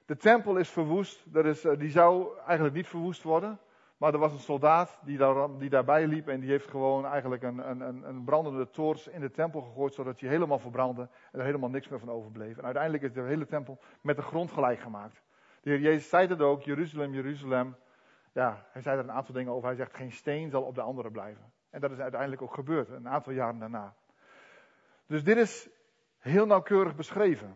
[0.06, 1.34] de tempel is verwoest.
[1.34, 3.60] Dat is, uh, die zou eigenlijk niet verwoest worden.
[4.04, 7.44] Maar er was een soldaat die, daar, die daarbij liep en die heeft gewoon eigenlijk
[7.44, 11.46] een, een, een brandende toorts in de tempel gegooid, zodat hij helemaal verbrandde en er
[11.46, 12.58] helemaal niks meer van overbleef.
[12.58, 15.24] En uiteindelijk is de hele tempel met de grond gelijk gemaakt.
[15.62, 17.76] De Heer Jezus zei dat ook, Jeruzalem, Jeruzalem.
[18.34, 19.68] Ja, hij zei er een aantal dingen over.
[19.68, 21.52] Hij zegt, geen steen zal op de andere blijven.
[21.70, 23.96] En dat is uiteindelijk ook gebeurd, een aantal jaren daarna.
[25.08, 25.70] Dus dit is
[26.20, 27.56] heel nauwkeurig beschreven.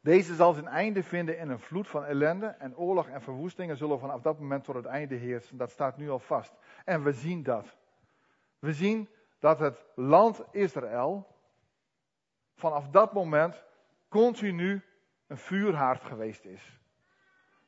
[0.00, 3.98] Deze zal zijn einde vinden in een vloed van ellende en oorlog en verwoestingen zullen
[3.98, 5.56] vanaf dat moment tot het einde heersen.
[5.56, 6.54] Dat staat nu al vast.
[6.84, 7.76] En we zien dat.
[8.58, 9.08] We zien
[9.38, 11.26] dat het land Israël
[12.54, 13.64] vanaf dat moment
[14.08, 14.84] continu
[15.26, 16.80] een vuurhaard geweest is.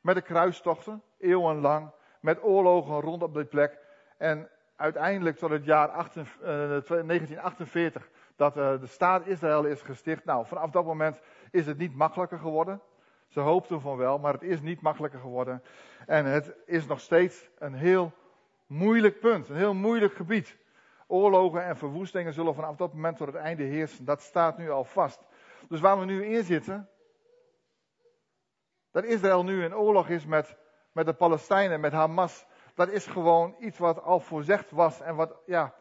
[0.01, 1.91] Met de kruistochten, eeuwenlang,
[2.21, 3.79] met oorlogen rondom die plek.
[4.17, 4.49] En
[4.81, 10.25] uiteindelijk tot het jaar 1948 eh, dat uh, de staat Israël is gesticht.
[10.25, 11.19] Nou, vanaf dat moment
[11.51, 12.81] is het niet makkelijker geworden.
[13.27, 15.63] Ze hoopten van wel, maar het is niet makkelijker geworden.
[16.05, 18.11] En het is nog steeds een heel
[18.65, 20.57] moeilijk punt, een heel moeilijk gebied.
[21.07, 24.05] Oorlogen en verwoestingen zullen vanaf dat moment tot het einde heersen.
[24.05, 25.25] Dat staat nu al vast.
[25.69, 26.89] Dus waar we nu in zitten,
[28.91, 30.55] dat Israël nu in oorlog is met,
[30.91, 35.01] met de Palestijnen, met Hamas, dat is gewoon iets wat al voorzegd was.
[35.01, 35.75] En wat, ja,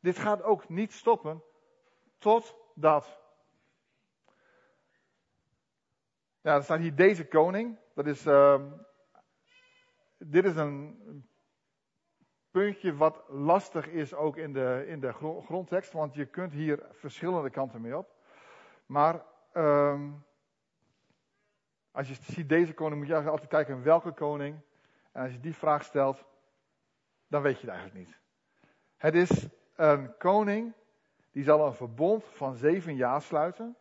[0.00, 1.42] dit gaat ook niet stoppen
[2.18, 3.20] totdat
[6.42, 7.78] Ja, er staat hier deze koning.
[7.94, 8.62] Dat is, uh,
[10.18, 10.98] dit is een
[12.50, 15.12] puntje wat lastig is ook in de, in de
[15.44, 18.08] grondtekst, want je kunt hier verschillende kanten mee op.
[18.86, 19.24] Maar
[19.54, 20.02] uh,
[21.90, 24.60] als je ziet deze koning, moet je altijd kijken welke koning.
[25.12, 26.24] En als je die vraag stelt,
[27.32, 28.18] dan weet je het eigenlijk niet.
[28.96, 30.74] Het is een koning
[31.30, 33.76] die zal een verbond van zeven jaar sluiten.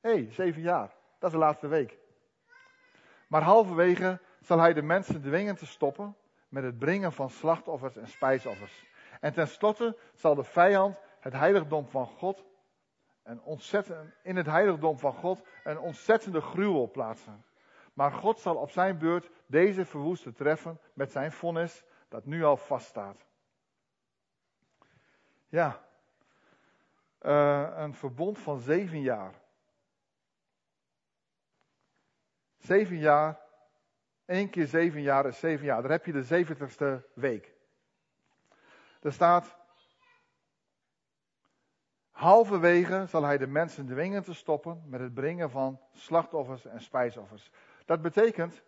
[0.00, 0.94] Hé, hey, zeven jaar.
[1.18, 1.98] Dat is de laatste week.
[3.28, 6.16] Maar halverwege zal hij de mensen dwingen te stoppen
[6.48, 8.84] met het brengen van slachtoffers en spijsoffers.
[9.20, 12.44] En tenslotte zal de vijand het heiligdom van God,
[13.42, 17.44] ontzettend, in het heiligdom van God een ontzettende gruwel plaatsen.
[17.92, 22.56] Maar God zal op zijn beurt deze verwoeste treffen met zijn vonnis dat nu al
[22.56, 23.26] vaststaat.
[25.48, 25.84] Ja,
[27.22, 29.34] uh, een verbond van zeven jaar.
[32.58, 33.40] Zeven jaar,
[34.24, 35.82] één keer zeven jaar is zeven jaar.
[35.82, 37.54] Dan heb je de zeventigste week.
[39.00, 39.56] Er staat,
[42.10, 47.50] halverwege zal hij de mensen dwingen te stoppen met het brengen van slachtoffers en spijsoffers.
[47.84, 48.62] Dat betekent,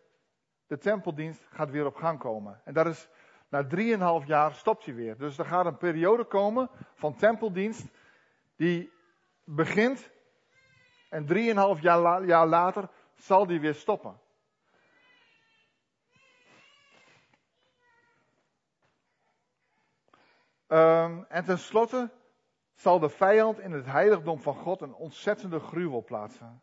[0.66, 2.60] de tempeldienst gaat weer op gang komen.
[2.64, 3.08] En dat is,
[3.52, 5.18] na drieënhalf jaar stopt hij weer.
[5.18, 7.86] Dus er gaat een periode komen van tempeldienst
[8.56, 8.92] die
[9.44, 10.10] begint
[11.08, 14.20] En drieënhalf jaar, jaar later zal die weer stoppen.
[20.68, 22.10] Um, en tenslotte
[22.74, 26.62] zal de vijand in het heiligdom van God een ontzettende gruwel plaatsen.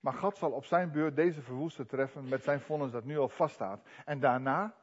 [0.00, 3.28] Maar God zal op zijn beurt deze verwoester treffen met zijn vonnis dat nu al
[3.28, 3.82] vaststaat.
[4.04, 4.74] En daarna,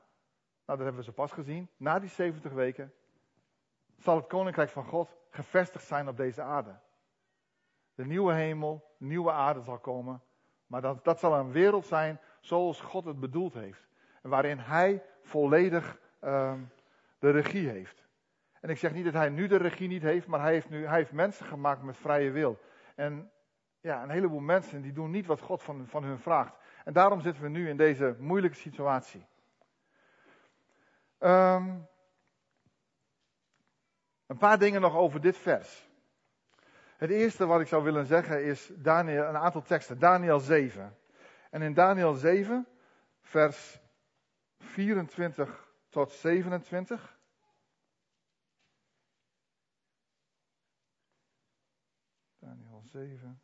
[0.78, 2.94] dat hebben we zo pas gezien, na die 70 weken,
[3.98, 6.80] zal het koninkrijk van God gevestigd zijn op deze aarde.
[7.96, 10.22] De nieuwe hemel, nieuwe aarde zal komen.
[10.68, 13.88] Maar dat, dat zal een wereld zijn zoals God het bedoeld heeft.
[14.22, 16.54] Waarin Hij volledig uh,
[17.20, 18.08] de regie heeft.
[18.60, 20.86] En ik zeg niet dat Hij nu de regie niet heeft, maar Hij heeft, nu,
[20.86, 22.60] hij heeft mensen gemaakt met vrije wil.
[22.96, 23.32] En
[23.82, 26.56] ja, een heleboel mensen die doen niet wat God van, van hun vraagt.
[26.84, 29.26] En daarom zitten we nu in deze moeilijke situatie.
[31.24, 31.88] Um,
[34.26, 35.90] een paar dingen nog over dit vers.
[36.98, 40.00] Het eerste wat ik zou willen zeggen is Daniel, een aantal teksten.
[40.00, 40.98] Daniel 7.
[41.50, 42.68] En in Daniel 7,
[43.22, 43.80] vers
[44.58, 47.20] 24 tot 27.
[52.40, 53.42] Daniel 7.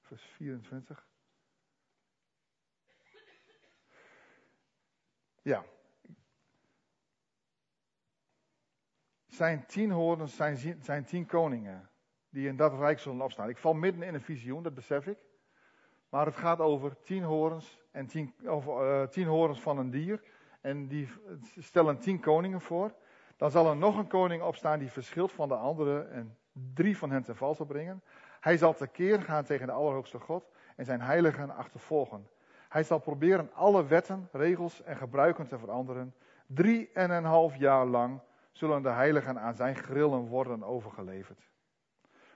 [0.00, 1.06] Vers 24.
[5.44, 5.64] Ja,
[9.26, 11.88] zijn tien horens, zijn, zijn tien koningen.
[12.30, 13.48] Die in dat rijk zullen opstaan.
[13.48, 15.18] Ik val midden in een visioen, dat besef ik.
[16.08, 20.22] Maar het gaat over tien horens, en tien, over, uh, tien horens van een dier.
[20.60, 21.08] En die
[21.58, 22.94] stellen tien koningen voor.
[23.36, 27.10] Dan zal er nog een koning opstaan die verschilt van de andere en drie van
[27.10, 28.02] hen ten val zal brengen.
[28.40, 32.28] Hij zal tekeer gaan tegen de Allerhoogste God en zijn heiligen achtervolgen.
[32.74, 36.14] Hij zal proberen alle wetten, regels en gebruiken te veranderen.
[36.46, 38.20] Drie en een half jaar lang
[38.52, 41.50] zullen de heiligen aan zijn grillen worden overgeleverd.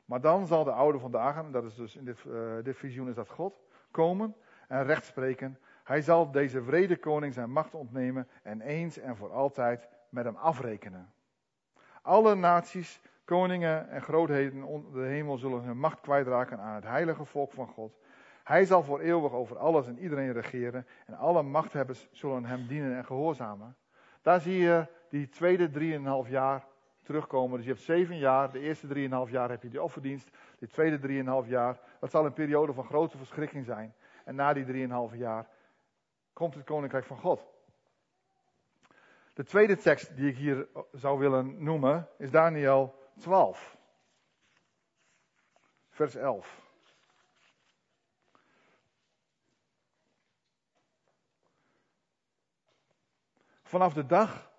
[0.04, 3.08] Maar dan zal de oude van dagen, dat is dus in dit, uh, dit visioen
[3.08, 4.34] is dat God, komen
[4.68, 5.58] en recht spreken.
[5.84, 10.36] Hij zal deze vrede koning zijn macht ontnemen en eens en voor altijd met hem
[10.36, 11.12] afrekenen.
[12.02, 17.24] Alle naties, koningen en grootheden onder de hemel zullen hun macht kwijtraken aan het heilige
[17.24, 17.98] volk van God.
[18.48, 22.96] Hij zal voor eeuwig over alles en iedereen regeren en alle machthebbers zullen hem dienen
[22.96, 23.76] en gehoorzamen.
[24.22, 26.66] Daar zie je die tweede drieënhalf jaar
[27.02, 27.56] terugkomen.
[27.56, 30.30] Dus je hebt zeven jaar, de eerste drieënhalf jaar heb je die offerdienst.
[30.58, 33.94] De tweede drieënhalf jaar, dat zal een periode van grote verschrikking zijn.
[34.24, 35.48] En na die drieënhalf jaar
[36.32, 37.46] komt het koninkrijk van God.
[39.34, 43.76] De tweede tekst die ik hier zou willen noemen is Daniel 12,
[45.88, 46.67] vers 11.
[53.68, 54.50] Vanaf de dag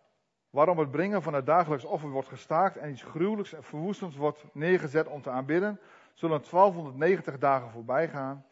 [0.50, 4.44] waarom het brengen van het dagelijks offer wordt gestaakt en iets gruwelijks en verwoestends wordt
[4.54, 5.80] neergezet om te aanbidden,
[6.14, 8.46] zullen 1290 dagen voorbij gaan.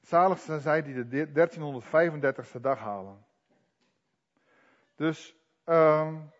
[0.00, 3.24] Zalig zijn zij die de 1335ste dag halen.
[4.96, 6.30] Dus um,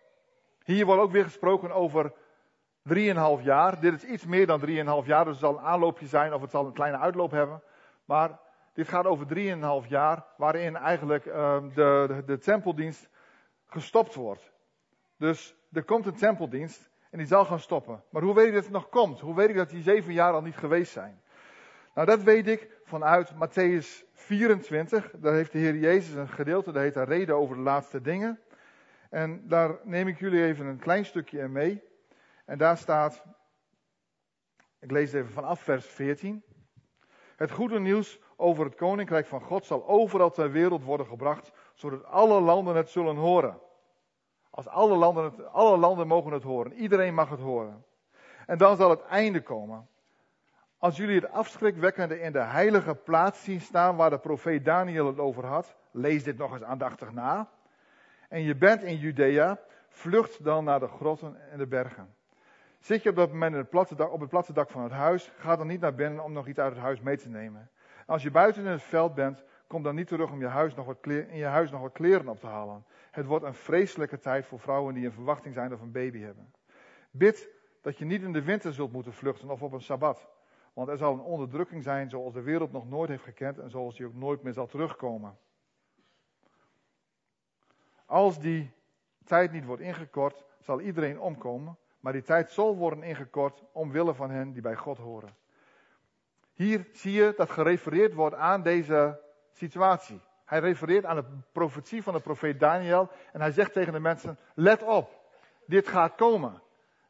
[0.64, 2.12] hier wordt ook weer gesproken over
[2.88, 3.80] 3,5 jaar.
[3.80, 6.50] Dit is iets meer dan 3,5 jaar, dus het zal een aanloopje zijn of het
[6.50, 7.62] zal een kleine uitloop hebben.
[8.04, 8.38] Maar
[8.72, 9.26] dit gaat over
[9.82, 13.08] 3,5 jaar, waarin eigenlijk um, de, de, de tempeldienst
[13.76, 14.52] gestopt wordt.
[15.16, 18.02] Dus er komt een tempeldienst en die zal gaan stoppen.
[18.10, 19.20] Maar hoe weet ik dat het nog komt?
[19.20, 21.20] Hoe weet ik dat die zeven jaar al niet geweest zijn?
[21.94, 25.10] Nou, dat weet ik vanuit Matthäus 24.
[25.16, 28.40] Daar heeft de Heer Jezus een gedeelte, dat heet een reden over de laatste dingen.
[29.10, 31.82] En daar neem ik jullie even een klein stukje in mee.
[32.44, 33.24] En daar staat,
[34.80, 36.44] ik lees het even vanaf vers 14.
[37.36, 42.04] Het goede nieuws over het koninkrijk van God zal overal ter wereld worden gebracht, zodat
[42.04, 43.60] alle landen het zullen horen.
[44.56, 46.72] Als alle landen, het, alle landen mogen het horen.
[46.72, 47.84] Iedereen mag het horen.
[48.46, 49.88] En dan zal het einde komen.
[50.78, 55.18] Als jullie het afschrikwekkende in de heilige plaats zien staan waar de profeet Daniel het
[55.18, 57.48] over had, lees dit nog eens aandachtig na.
[58.28, 62.14] En je bent in Judea, vlucht dan naar de grotten en de bergen.
[62.78, 65.32] Zit je op dat moment het platte dak, op het platte dak van het huis,
[65.38, 67.70] ga dan niet naar binnen om nog iets uit het huis mee te nemen.
[68.06, 70.86] Als je buiten in het veld bent, kom dan niet terug om je huis nog
[70.86, 72.84] wat in je huis nog wat kleren op te halen.
[73.10, 76.54] Het wordt een vreselijke tijd voor vrouwen die in verwachting zijn of een baby hebben.
[77.10, 77.48] Bid
[77.80, 80.28] dat je niet in de winter zult moeten vluchten of op een sabbat.
[80.72, 83.96] Want er zal een onderdrukking zijn zoals de wereld nog nooit heeft gekend en zoals
[83.96, 85.38] die ook nooit meer zal terugkomen.
[88.06, 88.70] Als die
[89.24, 94.30] tijd niet wordt ingekort, zal iedereen omkomen, maar die tijd zal worden ingekort omwille van
[94.30, 95.36] hen die bij God horen.
[96.52, 99.20] Hier zie je dat gerefereerd wordt aan deze
[99.56, 100.20] situatie.
[100.44, 104.38] Hij refereert aan de profetie van de profeet Daniel en hij zegt tegen de mensen,
[104.54, 105.20] let op,
[105.66, 106.62] dit gaat komen.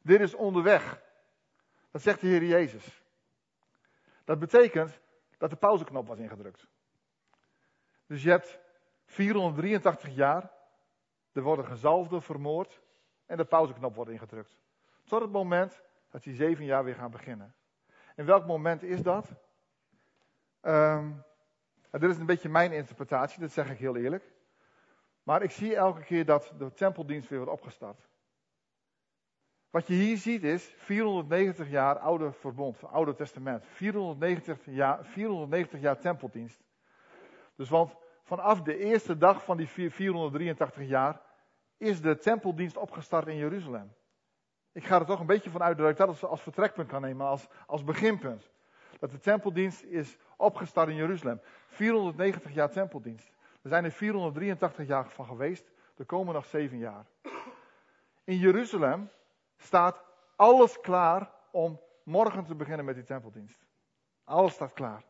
[0.02, 1.02] Dit is onderweg.
[1.90, 3.02] Dat zegt de Heer Jezus.
[4.24, 5.00] Dat betekent
[5.38, 6.68] dat de pauzeknop was ingedrukt.
[8.06, 8.58] Dus je hebt
[9.04, 10.50] 483 jaar,
[11.32, 12.80] er worden gezalfden vermoord
[13.26, 14.56] en de pauzeknop wordt ingedrukt.
[15.04, 17.54] Tot het moment dat die zeven jaar weer gaan beginnen.
[18.14, 19.34] En welk moment is dat?
[20.62, 21.24] Um,
[21.90, 24.32] dit is een beetje mijn interpretatie, dat zeg ik heel eerlijk.
[25.22, 28.08] Maar ik zie elke keer dat de tempeldienst weer wordt opgestart.
[29.70, 33.64] Wat je hier ziet is 490 jaar oude verbond, oude testament.
[33.66, 36.64] 490 jaar, 490 jaar tempeldienst.
[37.56, 41.20] Dus want vanaf de eerste dag van die 483 jaar
[41.76, 43.94] is de tempeldienst opgestart in Jeruzalem.
[44.72, 47.00] Ik ga er toch een beetje van uit dat ik dat als, als vertrekpunt kan
[47.00, 48.50] nemen, als, als beginpunt.
[48.98, 51.40] Dat de tempeldienst is opgestart in Jeruzalem.
[51.66, 53.34] 490 jaar tempeldienst.
[53.62, 55.70] Er zijn er 483 jaar van geweest.
[55.96, 57.06] Er komen nog zeven jaar.
[58.24, 59.10] In Jeruzalem
[59.56, 60.04] staat
[60.36, 63.66] alles klaar om morgen te beginnen met die tempeldienst.
[64.24, 65.04] Alles staat klaar.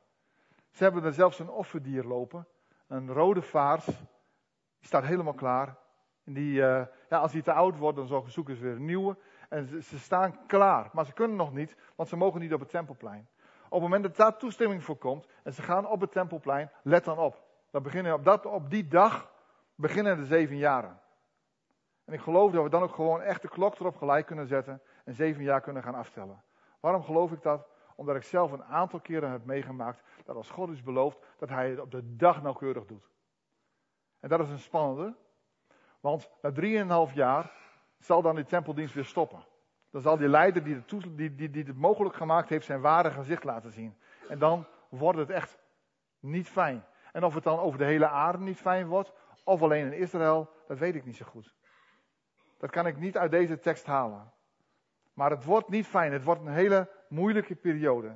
[0.71, 2.47] Ze hebben er zelfs een offerdier lopen.
[2.87, 3.85] Een rode vaars.
[3.85, 5.77] Die staat helemaal klaar.
[6.25, 9.17] En die, uh, ja, als die te oud wordt, dan zoeken ze weer een nieuwe.
[9.49, 10.91] En ze, staan klaar.
[10.93, 13.29] Maar ze kunnen nog niet, want ze mogen niet op het tempelplein.
[13.66, 17.05] Op het moment dat daar toestemming voor komt en ze gaan op het tempelplein, let
[17.05, 17.42] dan op.
[17.70, 19.31] Dan beginnen op, dat, op die dag
[19.74, 21.00] beginnen de zeven jaren.
[22.05, 24.83] En ik geloof dat we dan ook gewoon echt de klok erop gelijk kunnen zetten
[25.05, 26.42] en zeven jaar kunnen gaan aftellen.
[26.81, 27.66] Waarom geloof ik dat?
[27.94, 31.70] Omdat ik zelf een aantal keren heb meegemaakt dat als God is beloofd, dat hij
[31.70, 33.09] het op de dag nauwkeurig doet.
[34.20, 35.14] En dat is een spannende,
[36.00, 37.52] want na drieënhalf jaar
[37.98, 39.44] zal dan die tempeldienst weer stoppen.
[39.97, 43.11] Dan zal die leider die het, die, die, die het mogelijk gemaakt heeft zijn ware
[43.11, 43.97] gezicht laten zien.
[44.29, 45.59] En dan wordt het echt
[46.21, 46.85] niet fijn.
[47.13, 49.13] En of het dan over de hele aarde niet fijn wordt,
[49.45, 51.55] of alleen in Israël, dat weet ik niet zo goed.
[52.59, 54.33] Dat kan ik niet uit deze tekst halen.
[55.13, 56.13] Maar het wordt niet fijn.
[56.13, 58.09] Het wordt een hele moeilijke periode.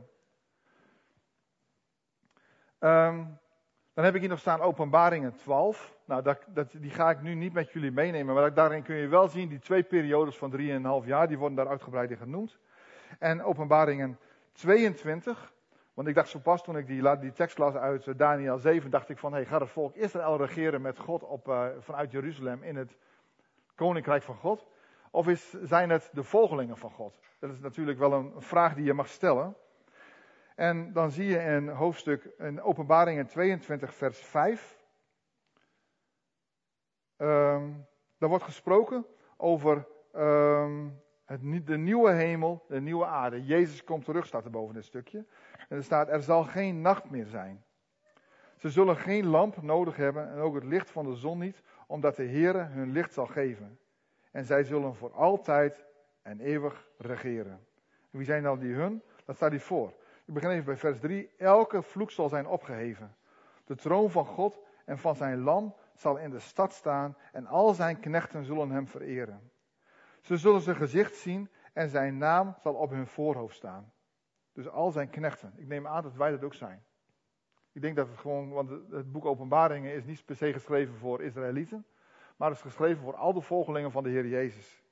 [2.78, 3.38] Um,
[3.94, 5.96] dan heb ik hier nog staan Openbaringen 12.
[6.10, 8.34] Nou, dat, dat, die ga ik nu niet met jullie meenemen.
[8.34, 10.56] Maar daarin kun je wel zien, die twee periodes van
[11.02, 12.58] 3,5 jaar, die worden daar uitgebreid in genoemd.
[13.18, 14.18] En Openbaringen
[14.52, 15.52] 22.
[15.94, 19.08] Want ik dacht zo pas toen ik die, die tekst las uit Daniel 7, dacht
[19.08, 22.76] ik van, hey, gaat het volk Israël regeren met God op, uh, vanuit Jeruzalem in
[22.76, 22.96] het
[23.74, 24.66] koninkrijk van God?
[25.10, 27.20] Of is, zijn het de volgelingen van God?
[27.38, 29.56] Dat is natuurlijk wel een vraag die je mag stellen.
[30.54, 34.78] En dan zie je in hoofdstuk, in openbaringen 22 vers 5.
[37.22, 37.86] Um,
[38.18, 39.06] daar wordt gesproken
[39.36, 43.44] over um, het, de nieuwe hemel, de nieuwe aarde.
[43.44, 45.24] Jezus komt terug, staat er boven dit stukje.
[45.68, 47.64] En er staat, er zal geen nacht meer zijn.
[48.56, 52.16] Ze zullen geen lamp nodig hebben en ook het licht van de zon niet, omdat
[52.16, 53.78] de Heere hun licht zal geven.
[54.30, 55.84] En zij zullen voor altijd
[56.22, 57.66] en eeuwig regeren.
[58.10, 59.02] wie zijn dan die hun?
[59.24, 59.92] Dat staat hier voor.
[60.24, 61.30] Ik begin even bij vers 3.
[61.38, 63.16] Elke vloek zal zijn opgeheven.
[63.64, 67.74] De troon van God en van zijn lam zal in de stad staan en al
[67.74, 69.50] zijn knechten zullen hem vereren.
[70.20, 73.92] Ze zullen zijn gezicht zien en zijn naam zal op hun voorhoofd staan.
[74.52, 75.52] Dus al zijn knechten.
[75.56, 76.84] Ik neem aan dat wij dat ook zijn.
[77.72, 81.22] Ik denk dat het gewoon, want het boek Openbaringen is niet per se geschreven voor
[81.22, 81.86] Israëlieten,
[82.36, 84.84] maar het is geschreven voor al de volgelingen van de Heer Jezus.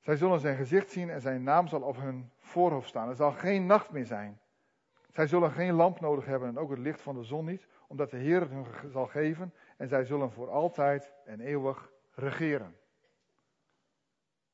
[0.00, 3.08] Zij zullen zijn gezicht zien en zijn naam zal op hun voorhoofd staan.
[3.08, 4.40] Er zal geen nacht meer zijn.
[5.10, 8.10] Zij zullen geen lamp nodig hebben en ook het licht van de zon niet, omdat
[8.10, 12.76] de Heer het hun zal geven en zij zullen voor altijd en eeuwig regeren.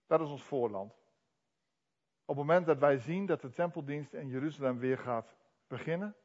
[0.07, 0.93] Dat is ons voorland.
[2.25, 6.17] Op het moment dat wij zien dat de tempeldienst in Jeruzalem weer gaat beginnen,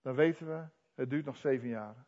[0.00, 2.06] dan weten we, het duurt nog zeven jaar.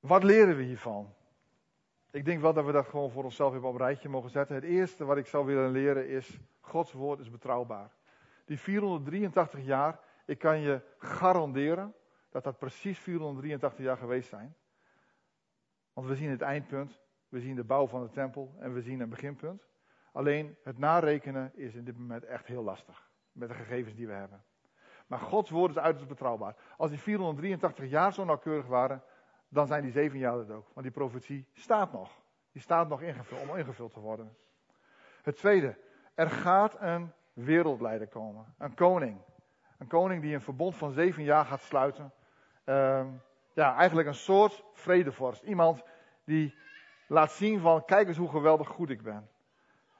[0.00, 1.14] Wat leren we hiervan?
[2.10, 4.54] Ik denk wel dat we dat gewoon voor onszelf even op een rijtje mogen zetten.
[4.54, 8.02] Het eerste wat ik zou willen leren is, Gods woord is betrouwbaar.
[8.44, 11.94] Die 483 jaar, ik kan je garanderen
[12.30, 14.56] dat dat precies 483 jaar geweest zijn.
[15.92, 19.00] Want we zien het eindpunt, we zien de bouw van de tempel en we zien
[19.00, 19.66] een beginpunt.
[20.12, 24.12] Alleen het narekenen is in dit moment echt heel lastig met de gegevens die we
[24.12, 24.44] hebben.
[25.06, 26.56] Maar Gods woord is uiterst betrouwbaar.
[26.76, 29.02] Als die 483 jaar zo nauwkeurig waren,
[29.48, 30.66] dan zijn die zeven jaar het ook.
[30.72, 32.22] Want die profetie staat nog.
[32.52, 34.36] Die staat nog ingevuld, om ingevuld te worden.
[35.22, 35.78] Het tweede,
[36.14, 38.54] er gaat een wereldleider komen.
[38.58, 39.20] Een koning.
[39.78, 42.12] Een koning die een verbond van zeven jaar gaat sluiten.
[42.64, 43.06] Uh,
[43.52, 45.42] ja, eigenlijk een soort vredevorst.
[45.42, 45.82] Iemand
[46.24, 46.54] die
[47.08, 49.28] laat zien van, kijk eens hoe geweldig goed ik ben.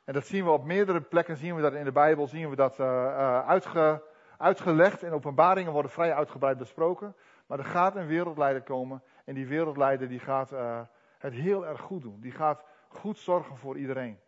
[0.05, 2.57] En dat zien we op meerdere plekken, zien we dat in de Bijbel, zien we
[2.57, 4.03] dat uh, uitge,
[4.39, 5.03] uitgelegd.
[5.03, 7.17] In openbaringen worden vrij uitgebreid besproken.
[7.47, 10.81] Maar er gaat een wereldleider komen en die wereldleider die gaat uh,
[11.19, 12.21] het heel erg goed doen.
[12.21, 14.19] Die gaat goed zorgen voor iedereen.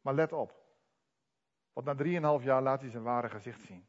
[0.00, 0.65] Maar let op.
[1.76, 3.86] Want na 3,5 jaar laat hij zijn ware gezicht zien.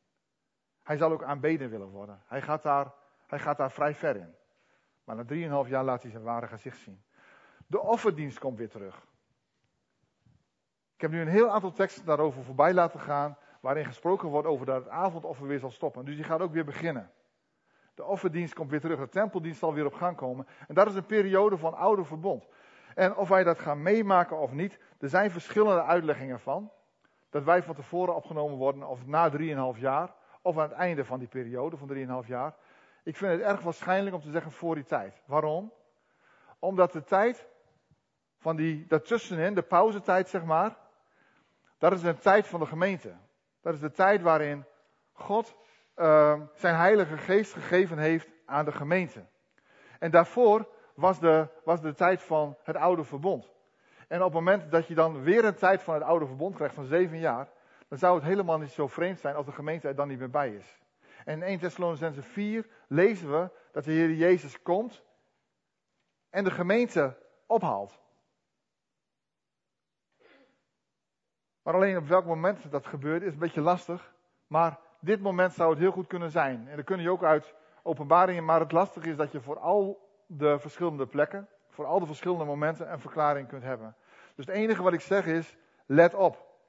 [0.84, 2.22] Hij zal ook aanbeden willen worden.
[2.26, 2.94] Hij gaat daar,
[3.28, 4.36] hij gaat daar vrij ver in.
[5.04, 7.04] Maar na 3,5 jaar laat hij zijn ware gezicht zien.
[7.68, 9.08] De offerdienst komt weer terug.
[10.96, 14.66] Ik heb nu een heel aantal teksten daarover voorbij laten gaan, waarin gesproken wordt over
[14.66, 16.06] dat het avondoffer weer zal stoppen.
[16.06, 17.12] Dus die gaat ook weer beginnen.
[17.96, 20.48] De offerdienst komt weer terug, de tempeldienst zal weer op gang komen.
[20.68, 22.48] En dat is een periode van oude verbond.
[22.96, 26.72] En of wij dat gaan meemaken of niet, er zijn verschillende uitleggingen van.
[27.30, 29.32] Dat wij van tevoren opgenomen worden, of na
[29.74, 32.56] 3,5 jaar, of aan het einde van die periode van 3,5 jaar.
[33.04, 35.22] Ik vind het erg waarschijnlijk om te zeggen voor die tijd.
[35.26, 35.74] Waarom?
[36.60, 37.48] Omdat de tijd
[38.38, 40.78] van die, daartussenin, de pauzetijd zeg maar,
[41.78, 43.16] dat is een tijd van de gemeente.
[43.62, 44.66] Dat is de tijd waarin
[45.14, 45.56] God
[45.96, 49.26] uh, zijn heilige geest gegeven heeft aan de gemeente.
[50.00, 53.52] En daarvoor was de, was de tijd van het oude verbond.
[54.08, 56.76] En op het moment dat je dan weer een tijd van het oude verbond krijgt
[56.76, 57.49] van zeven jaar,
[57.88, 60.30] dan zou het helemaal niet zo vreemd zijn als de gemeente er dan niet meer
[60.30, 60.86] bij is.
[61.26, 65.03] En in 1 Thessalonicense 4 lezen we dat de Heer Jezus komt
[66.30, 67.99] en de gemeente ophaalt.
[71.62, 74.14] Maar alleen op welk moment dat gebeurt is een beetje lastig.
[74.47, 76.68] Maar dit moment zou het heel goed kunnen zijn.
[76.68, 78.45] En dat kun je ook uit openbaringen.
[78.45, 82.46] Maar het lastige is dat je voor al de verschillende plekken, voor al de verschillende
[82.46, 83.96] momenten een verklaring kunt hebben.
[84.36, 86.60] Dus het enige wat ik zeg is, let op.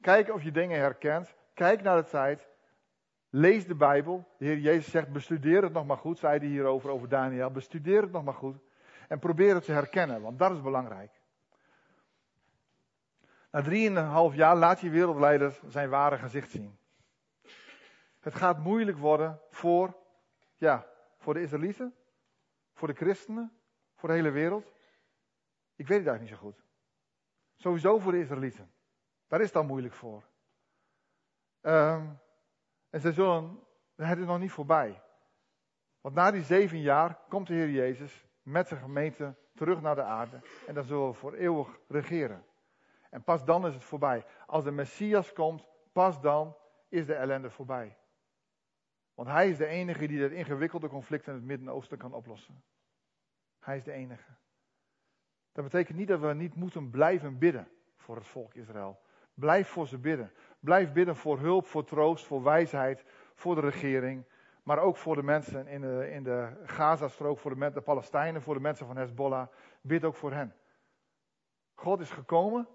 [0.00, 1.34] Kijk of je dingen herkent.
[1.54, 2.48] Kijk naar de tijd.
[3.30, 4.28] Lees de Bijbel.
[4.38, 7.50] De Heer Jezus zegt, bestudeer het nog maar goed, zei hij hierover, over Daniel.
[7.50, 8.56] Bestudeer het nog maar goed.
[9.08, 11.10] En probeer het te herkennen, want dat is belangrijk.
[13.50, 16.78] Na drieënhalf jaar laat je wereldleider zijn ware gezicht zien.
[18.20, 19.96] Het gaat moeilijk worden voor,
[20.56, 20.86] ja,
[21.18, 21.94] voor de Israëlieten,
[22.74, 23.52] voor de christenen,
[24.04, 24.64] voor de hele wereld.
[25.76, 26.64] Ik weet het eigenlijk niet zo goed.
[27.56, 28.70] Sowieso voor de Israëlieten.
[29.26, 30.24] Daar is het dan moeilijk voor.
[31.62, 32.18] Um,
[32.90, 33.60] en ze zullen,
[33.96, 35.02] het is nog niet voorbij.
[36.00, 40.02] Want na die zeven jaar komt de Heer Jezus met zijn gemeente terug naar de
[40.02, 40.40] aarde.
[40.66, 42.44] En dan zullen we voor eeuwig regeren.
[43.10, 44.26] En pas dan is het voorbij.
[44.46, 46.56] Als de Messias komt, pas dan
[46.88, 47.98] is de ellende voorbij.
[49.14, 52.62] Want hij is de enige die dat ingewikkelde conflict in het Midden-Oosten kan oplossen.
[53.64, 54.30] Hij is de enige.
[55.52, 59.00] Dat betekent niet dat we niet moeten blijven bidden voor het volk Israël.
[59.34, 60.32] Blijf voor ze bidden.
[60.60, 63.04] Blijf bidden voor hulp, voor troost, voor wijsheid,
[63.34, 64.24] voor de regering.
[64.62, 68.60] Maar ook voor de mensen in de, in de Gazastrook, voor de, Palestijnen, voor de
[68.60, 69.46] mensen van Hezbollah.
[69.80, 70.54] Bid ook voor hen.
[71.74, 72.68] God is gekomen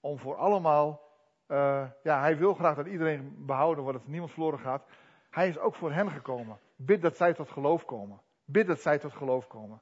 [0.00, 1.08] om voor allemaal.
[1.48, 4.88] Uh, ja, hij wil graag dat iedereen behouden wordt, dat niemand verloren gaat.
[5.30, 6.58] Hij is ook voor hen gekomen.
[6.76, 8.20] Bid dat zij tot geloof komen.
[8.44, 9.80] Bid dat zij tot geloof komen.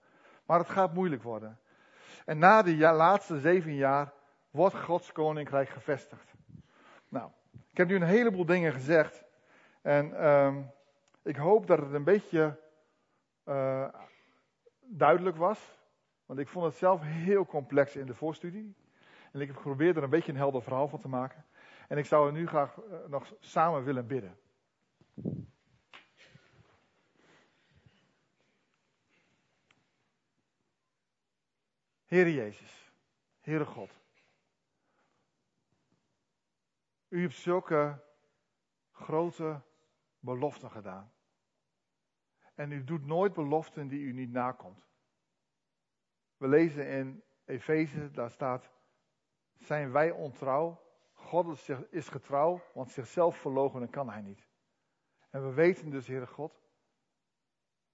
[0.48, 1.58] Maar het gaat moeilijk worden.
[2.24, 4.12] En na de laatste zeven jaar
[4.50, 6.32] wordt Gods koninkrijk gevestigd.
[7.08, 7.30] Nou,
[7.70, 9.24] ik heb nu een heleboel dingen gezegd.
[9.82, 10.56] En uh,
[11.22, 12.58] ik hoop dat het een beetje
[13.44, 13.88] uh,
[14.80, 15.78] duidelijk was.
[16.26, 18.76] Want ik vond het zelf heel complex in de voorstudie.
[19.32, 21.44] En ik heb geprobeerd er een beetje een helder verhaal van te maken.
[21.88, 24.36] En ik zou er nu graag uh, nog samen willen bidden.
[32.08, 32.92] Heere Jezus,
[33.40, 33.90] Heere God.
[37.08, 38.04] U hebt zulke
[38.92, 39.62] grote
[40.18, 41.12] beloften gedaan.
[42.54, 44.86] En u doet nooit beloften die u niet nakomt.
[46.36, 48.70] We lezen in Efeze, daar staat,
[49.56, 50.86] zijn wij ontrouw?
[51.12, 54.48] God is getrouw, want zichzelf verloochenen kan hij niet.
[55.30, 56.62] En we weten dus, Heere God,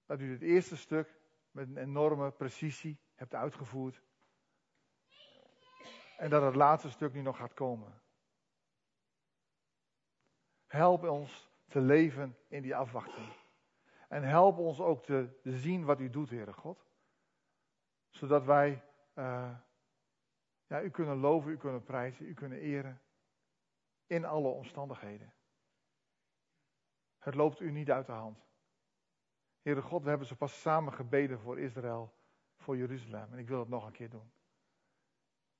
[0.05, 1.19] dat u het eerste stuk
[1.51, 4.01] met een enorme precisie hebt uitgevoerd.
[6.17, 8.01] En dat het laatste stuk nu nog gaat komen.
[10.67, 13.33] Help ons te leven in die afwachting.
[14.07, 16.85] En help ons ook te zien wat u doet, Heere God.
[18.09, 19.57] Zodat wij uh,
[20.67, 23.01] ja, u kunnen loven, u kunnen prijzen, u kunnen eren.
[24.07, 25.33] In alle omstandigheden.
[27.17, 28.45] Het loopt u niet uit de hand.
[29.61, 32.14] Heere God, we hebben zo pas samen gebeden voor Israël,
[32.65, 33.31] voor Jeruzalem.
[33.31, 34.31] En ik wil het nog een keer doen.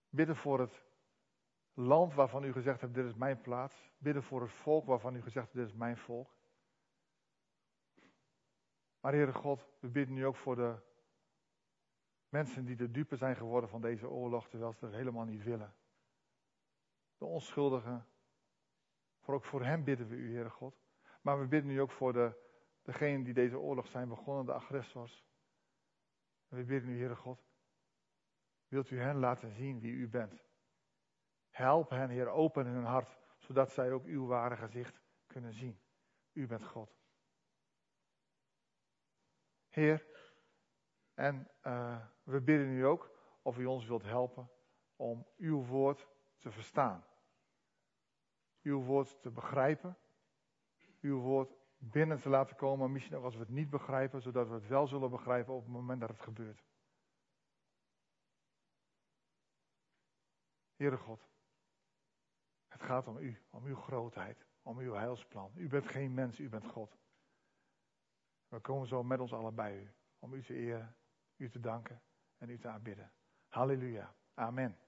[0.10, 0.84] Bidden voor het
[1.74, 3.92] land waarvan u gezegd hebt, dit is mijn plaats.
[3.98, 6.30] Bidden voor het volk waarvan u gezegd hebt, dit is mijn volk.
[9.00, 10.76] Maar Heere God, we bidden nu ook voor de
[12.30, 15.74] mensen die de dupe zijn geworden van deze oorlog, terwijl ze het helemaal niet willen.
[17.18, 18.08] De onschuldigen.
[19.20, 20.76] Voor ook voor hen bidden we u, Heere God.
[21.22, 22.34] Maar we bidden nu ook voor de,
[22.82, 25.26] degenen die deze oorlog zijn begonnen, de agressors.
[26.56, 27.46] We bidden u, Heere God,
[28.68, 30.44] wilt u hen laten zien wie u bent.
[31.50, 35.80] Help hen, Heer, open hun hart, zodat zij ook uw ware gezicht kunnen zien.
[36.34, 36.96] U bent God.
[39.68, 40.06] Heer,
[41.14, 44.52] en uh, we bidden u ook of u ons wilt helpen
[44.96, 47.06] om uw woord te verstaan.
[48.62, 49.98] Uw woord te begrijpen.
[51.02, 54.54] Uw woord binnen te laten komen, misschien ook als we het niet begrijpen, zodat we
[54.54, 56.64] het wel zullen begrijpen op het moment dat het gebeurt.
[60.76, 61.30] Heere God,
[62.68, 65.52] het gaat om u, om uw grootheid, om uw heilsplan.
[65.56, 66.98] U bent geen mens, u bent God.
[68.48, 70.96] We komen zo met ons allen bij u, om u te eren,
[71.36, 72.02] u te danken
[72.38, 73.12] en u te aanbidden.
[73.48, 74.16] Halleluja.
[74.34, 74.85] Amen.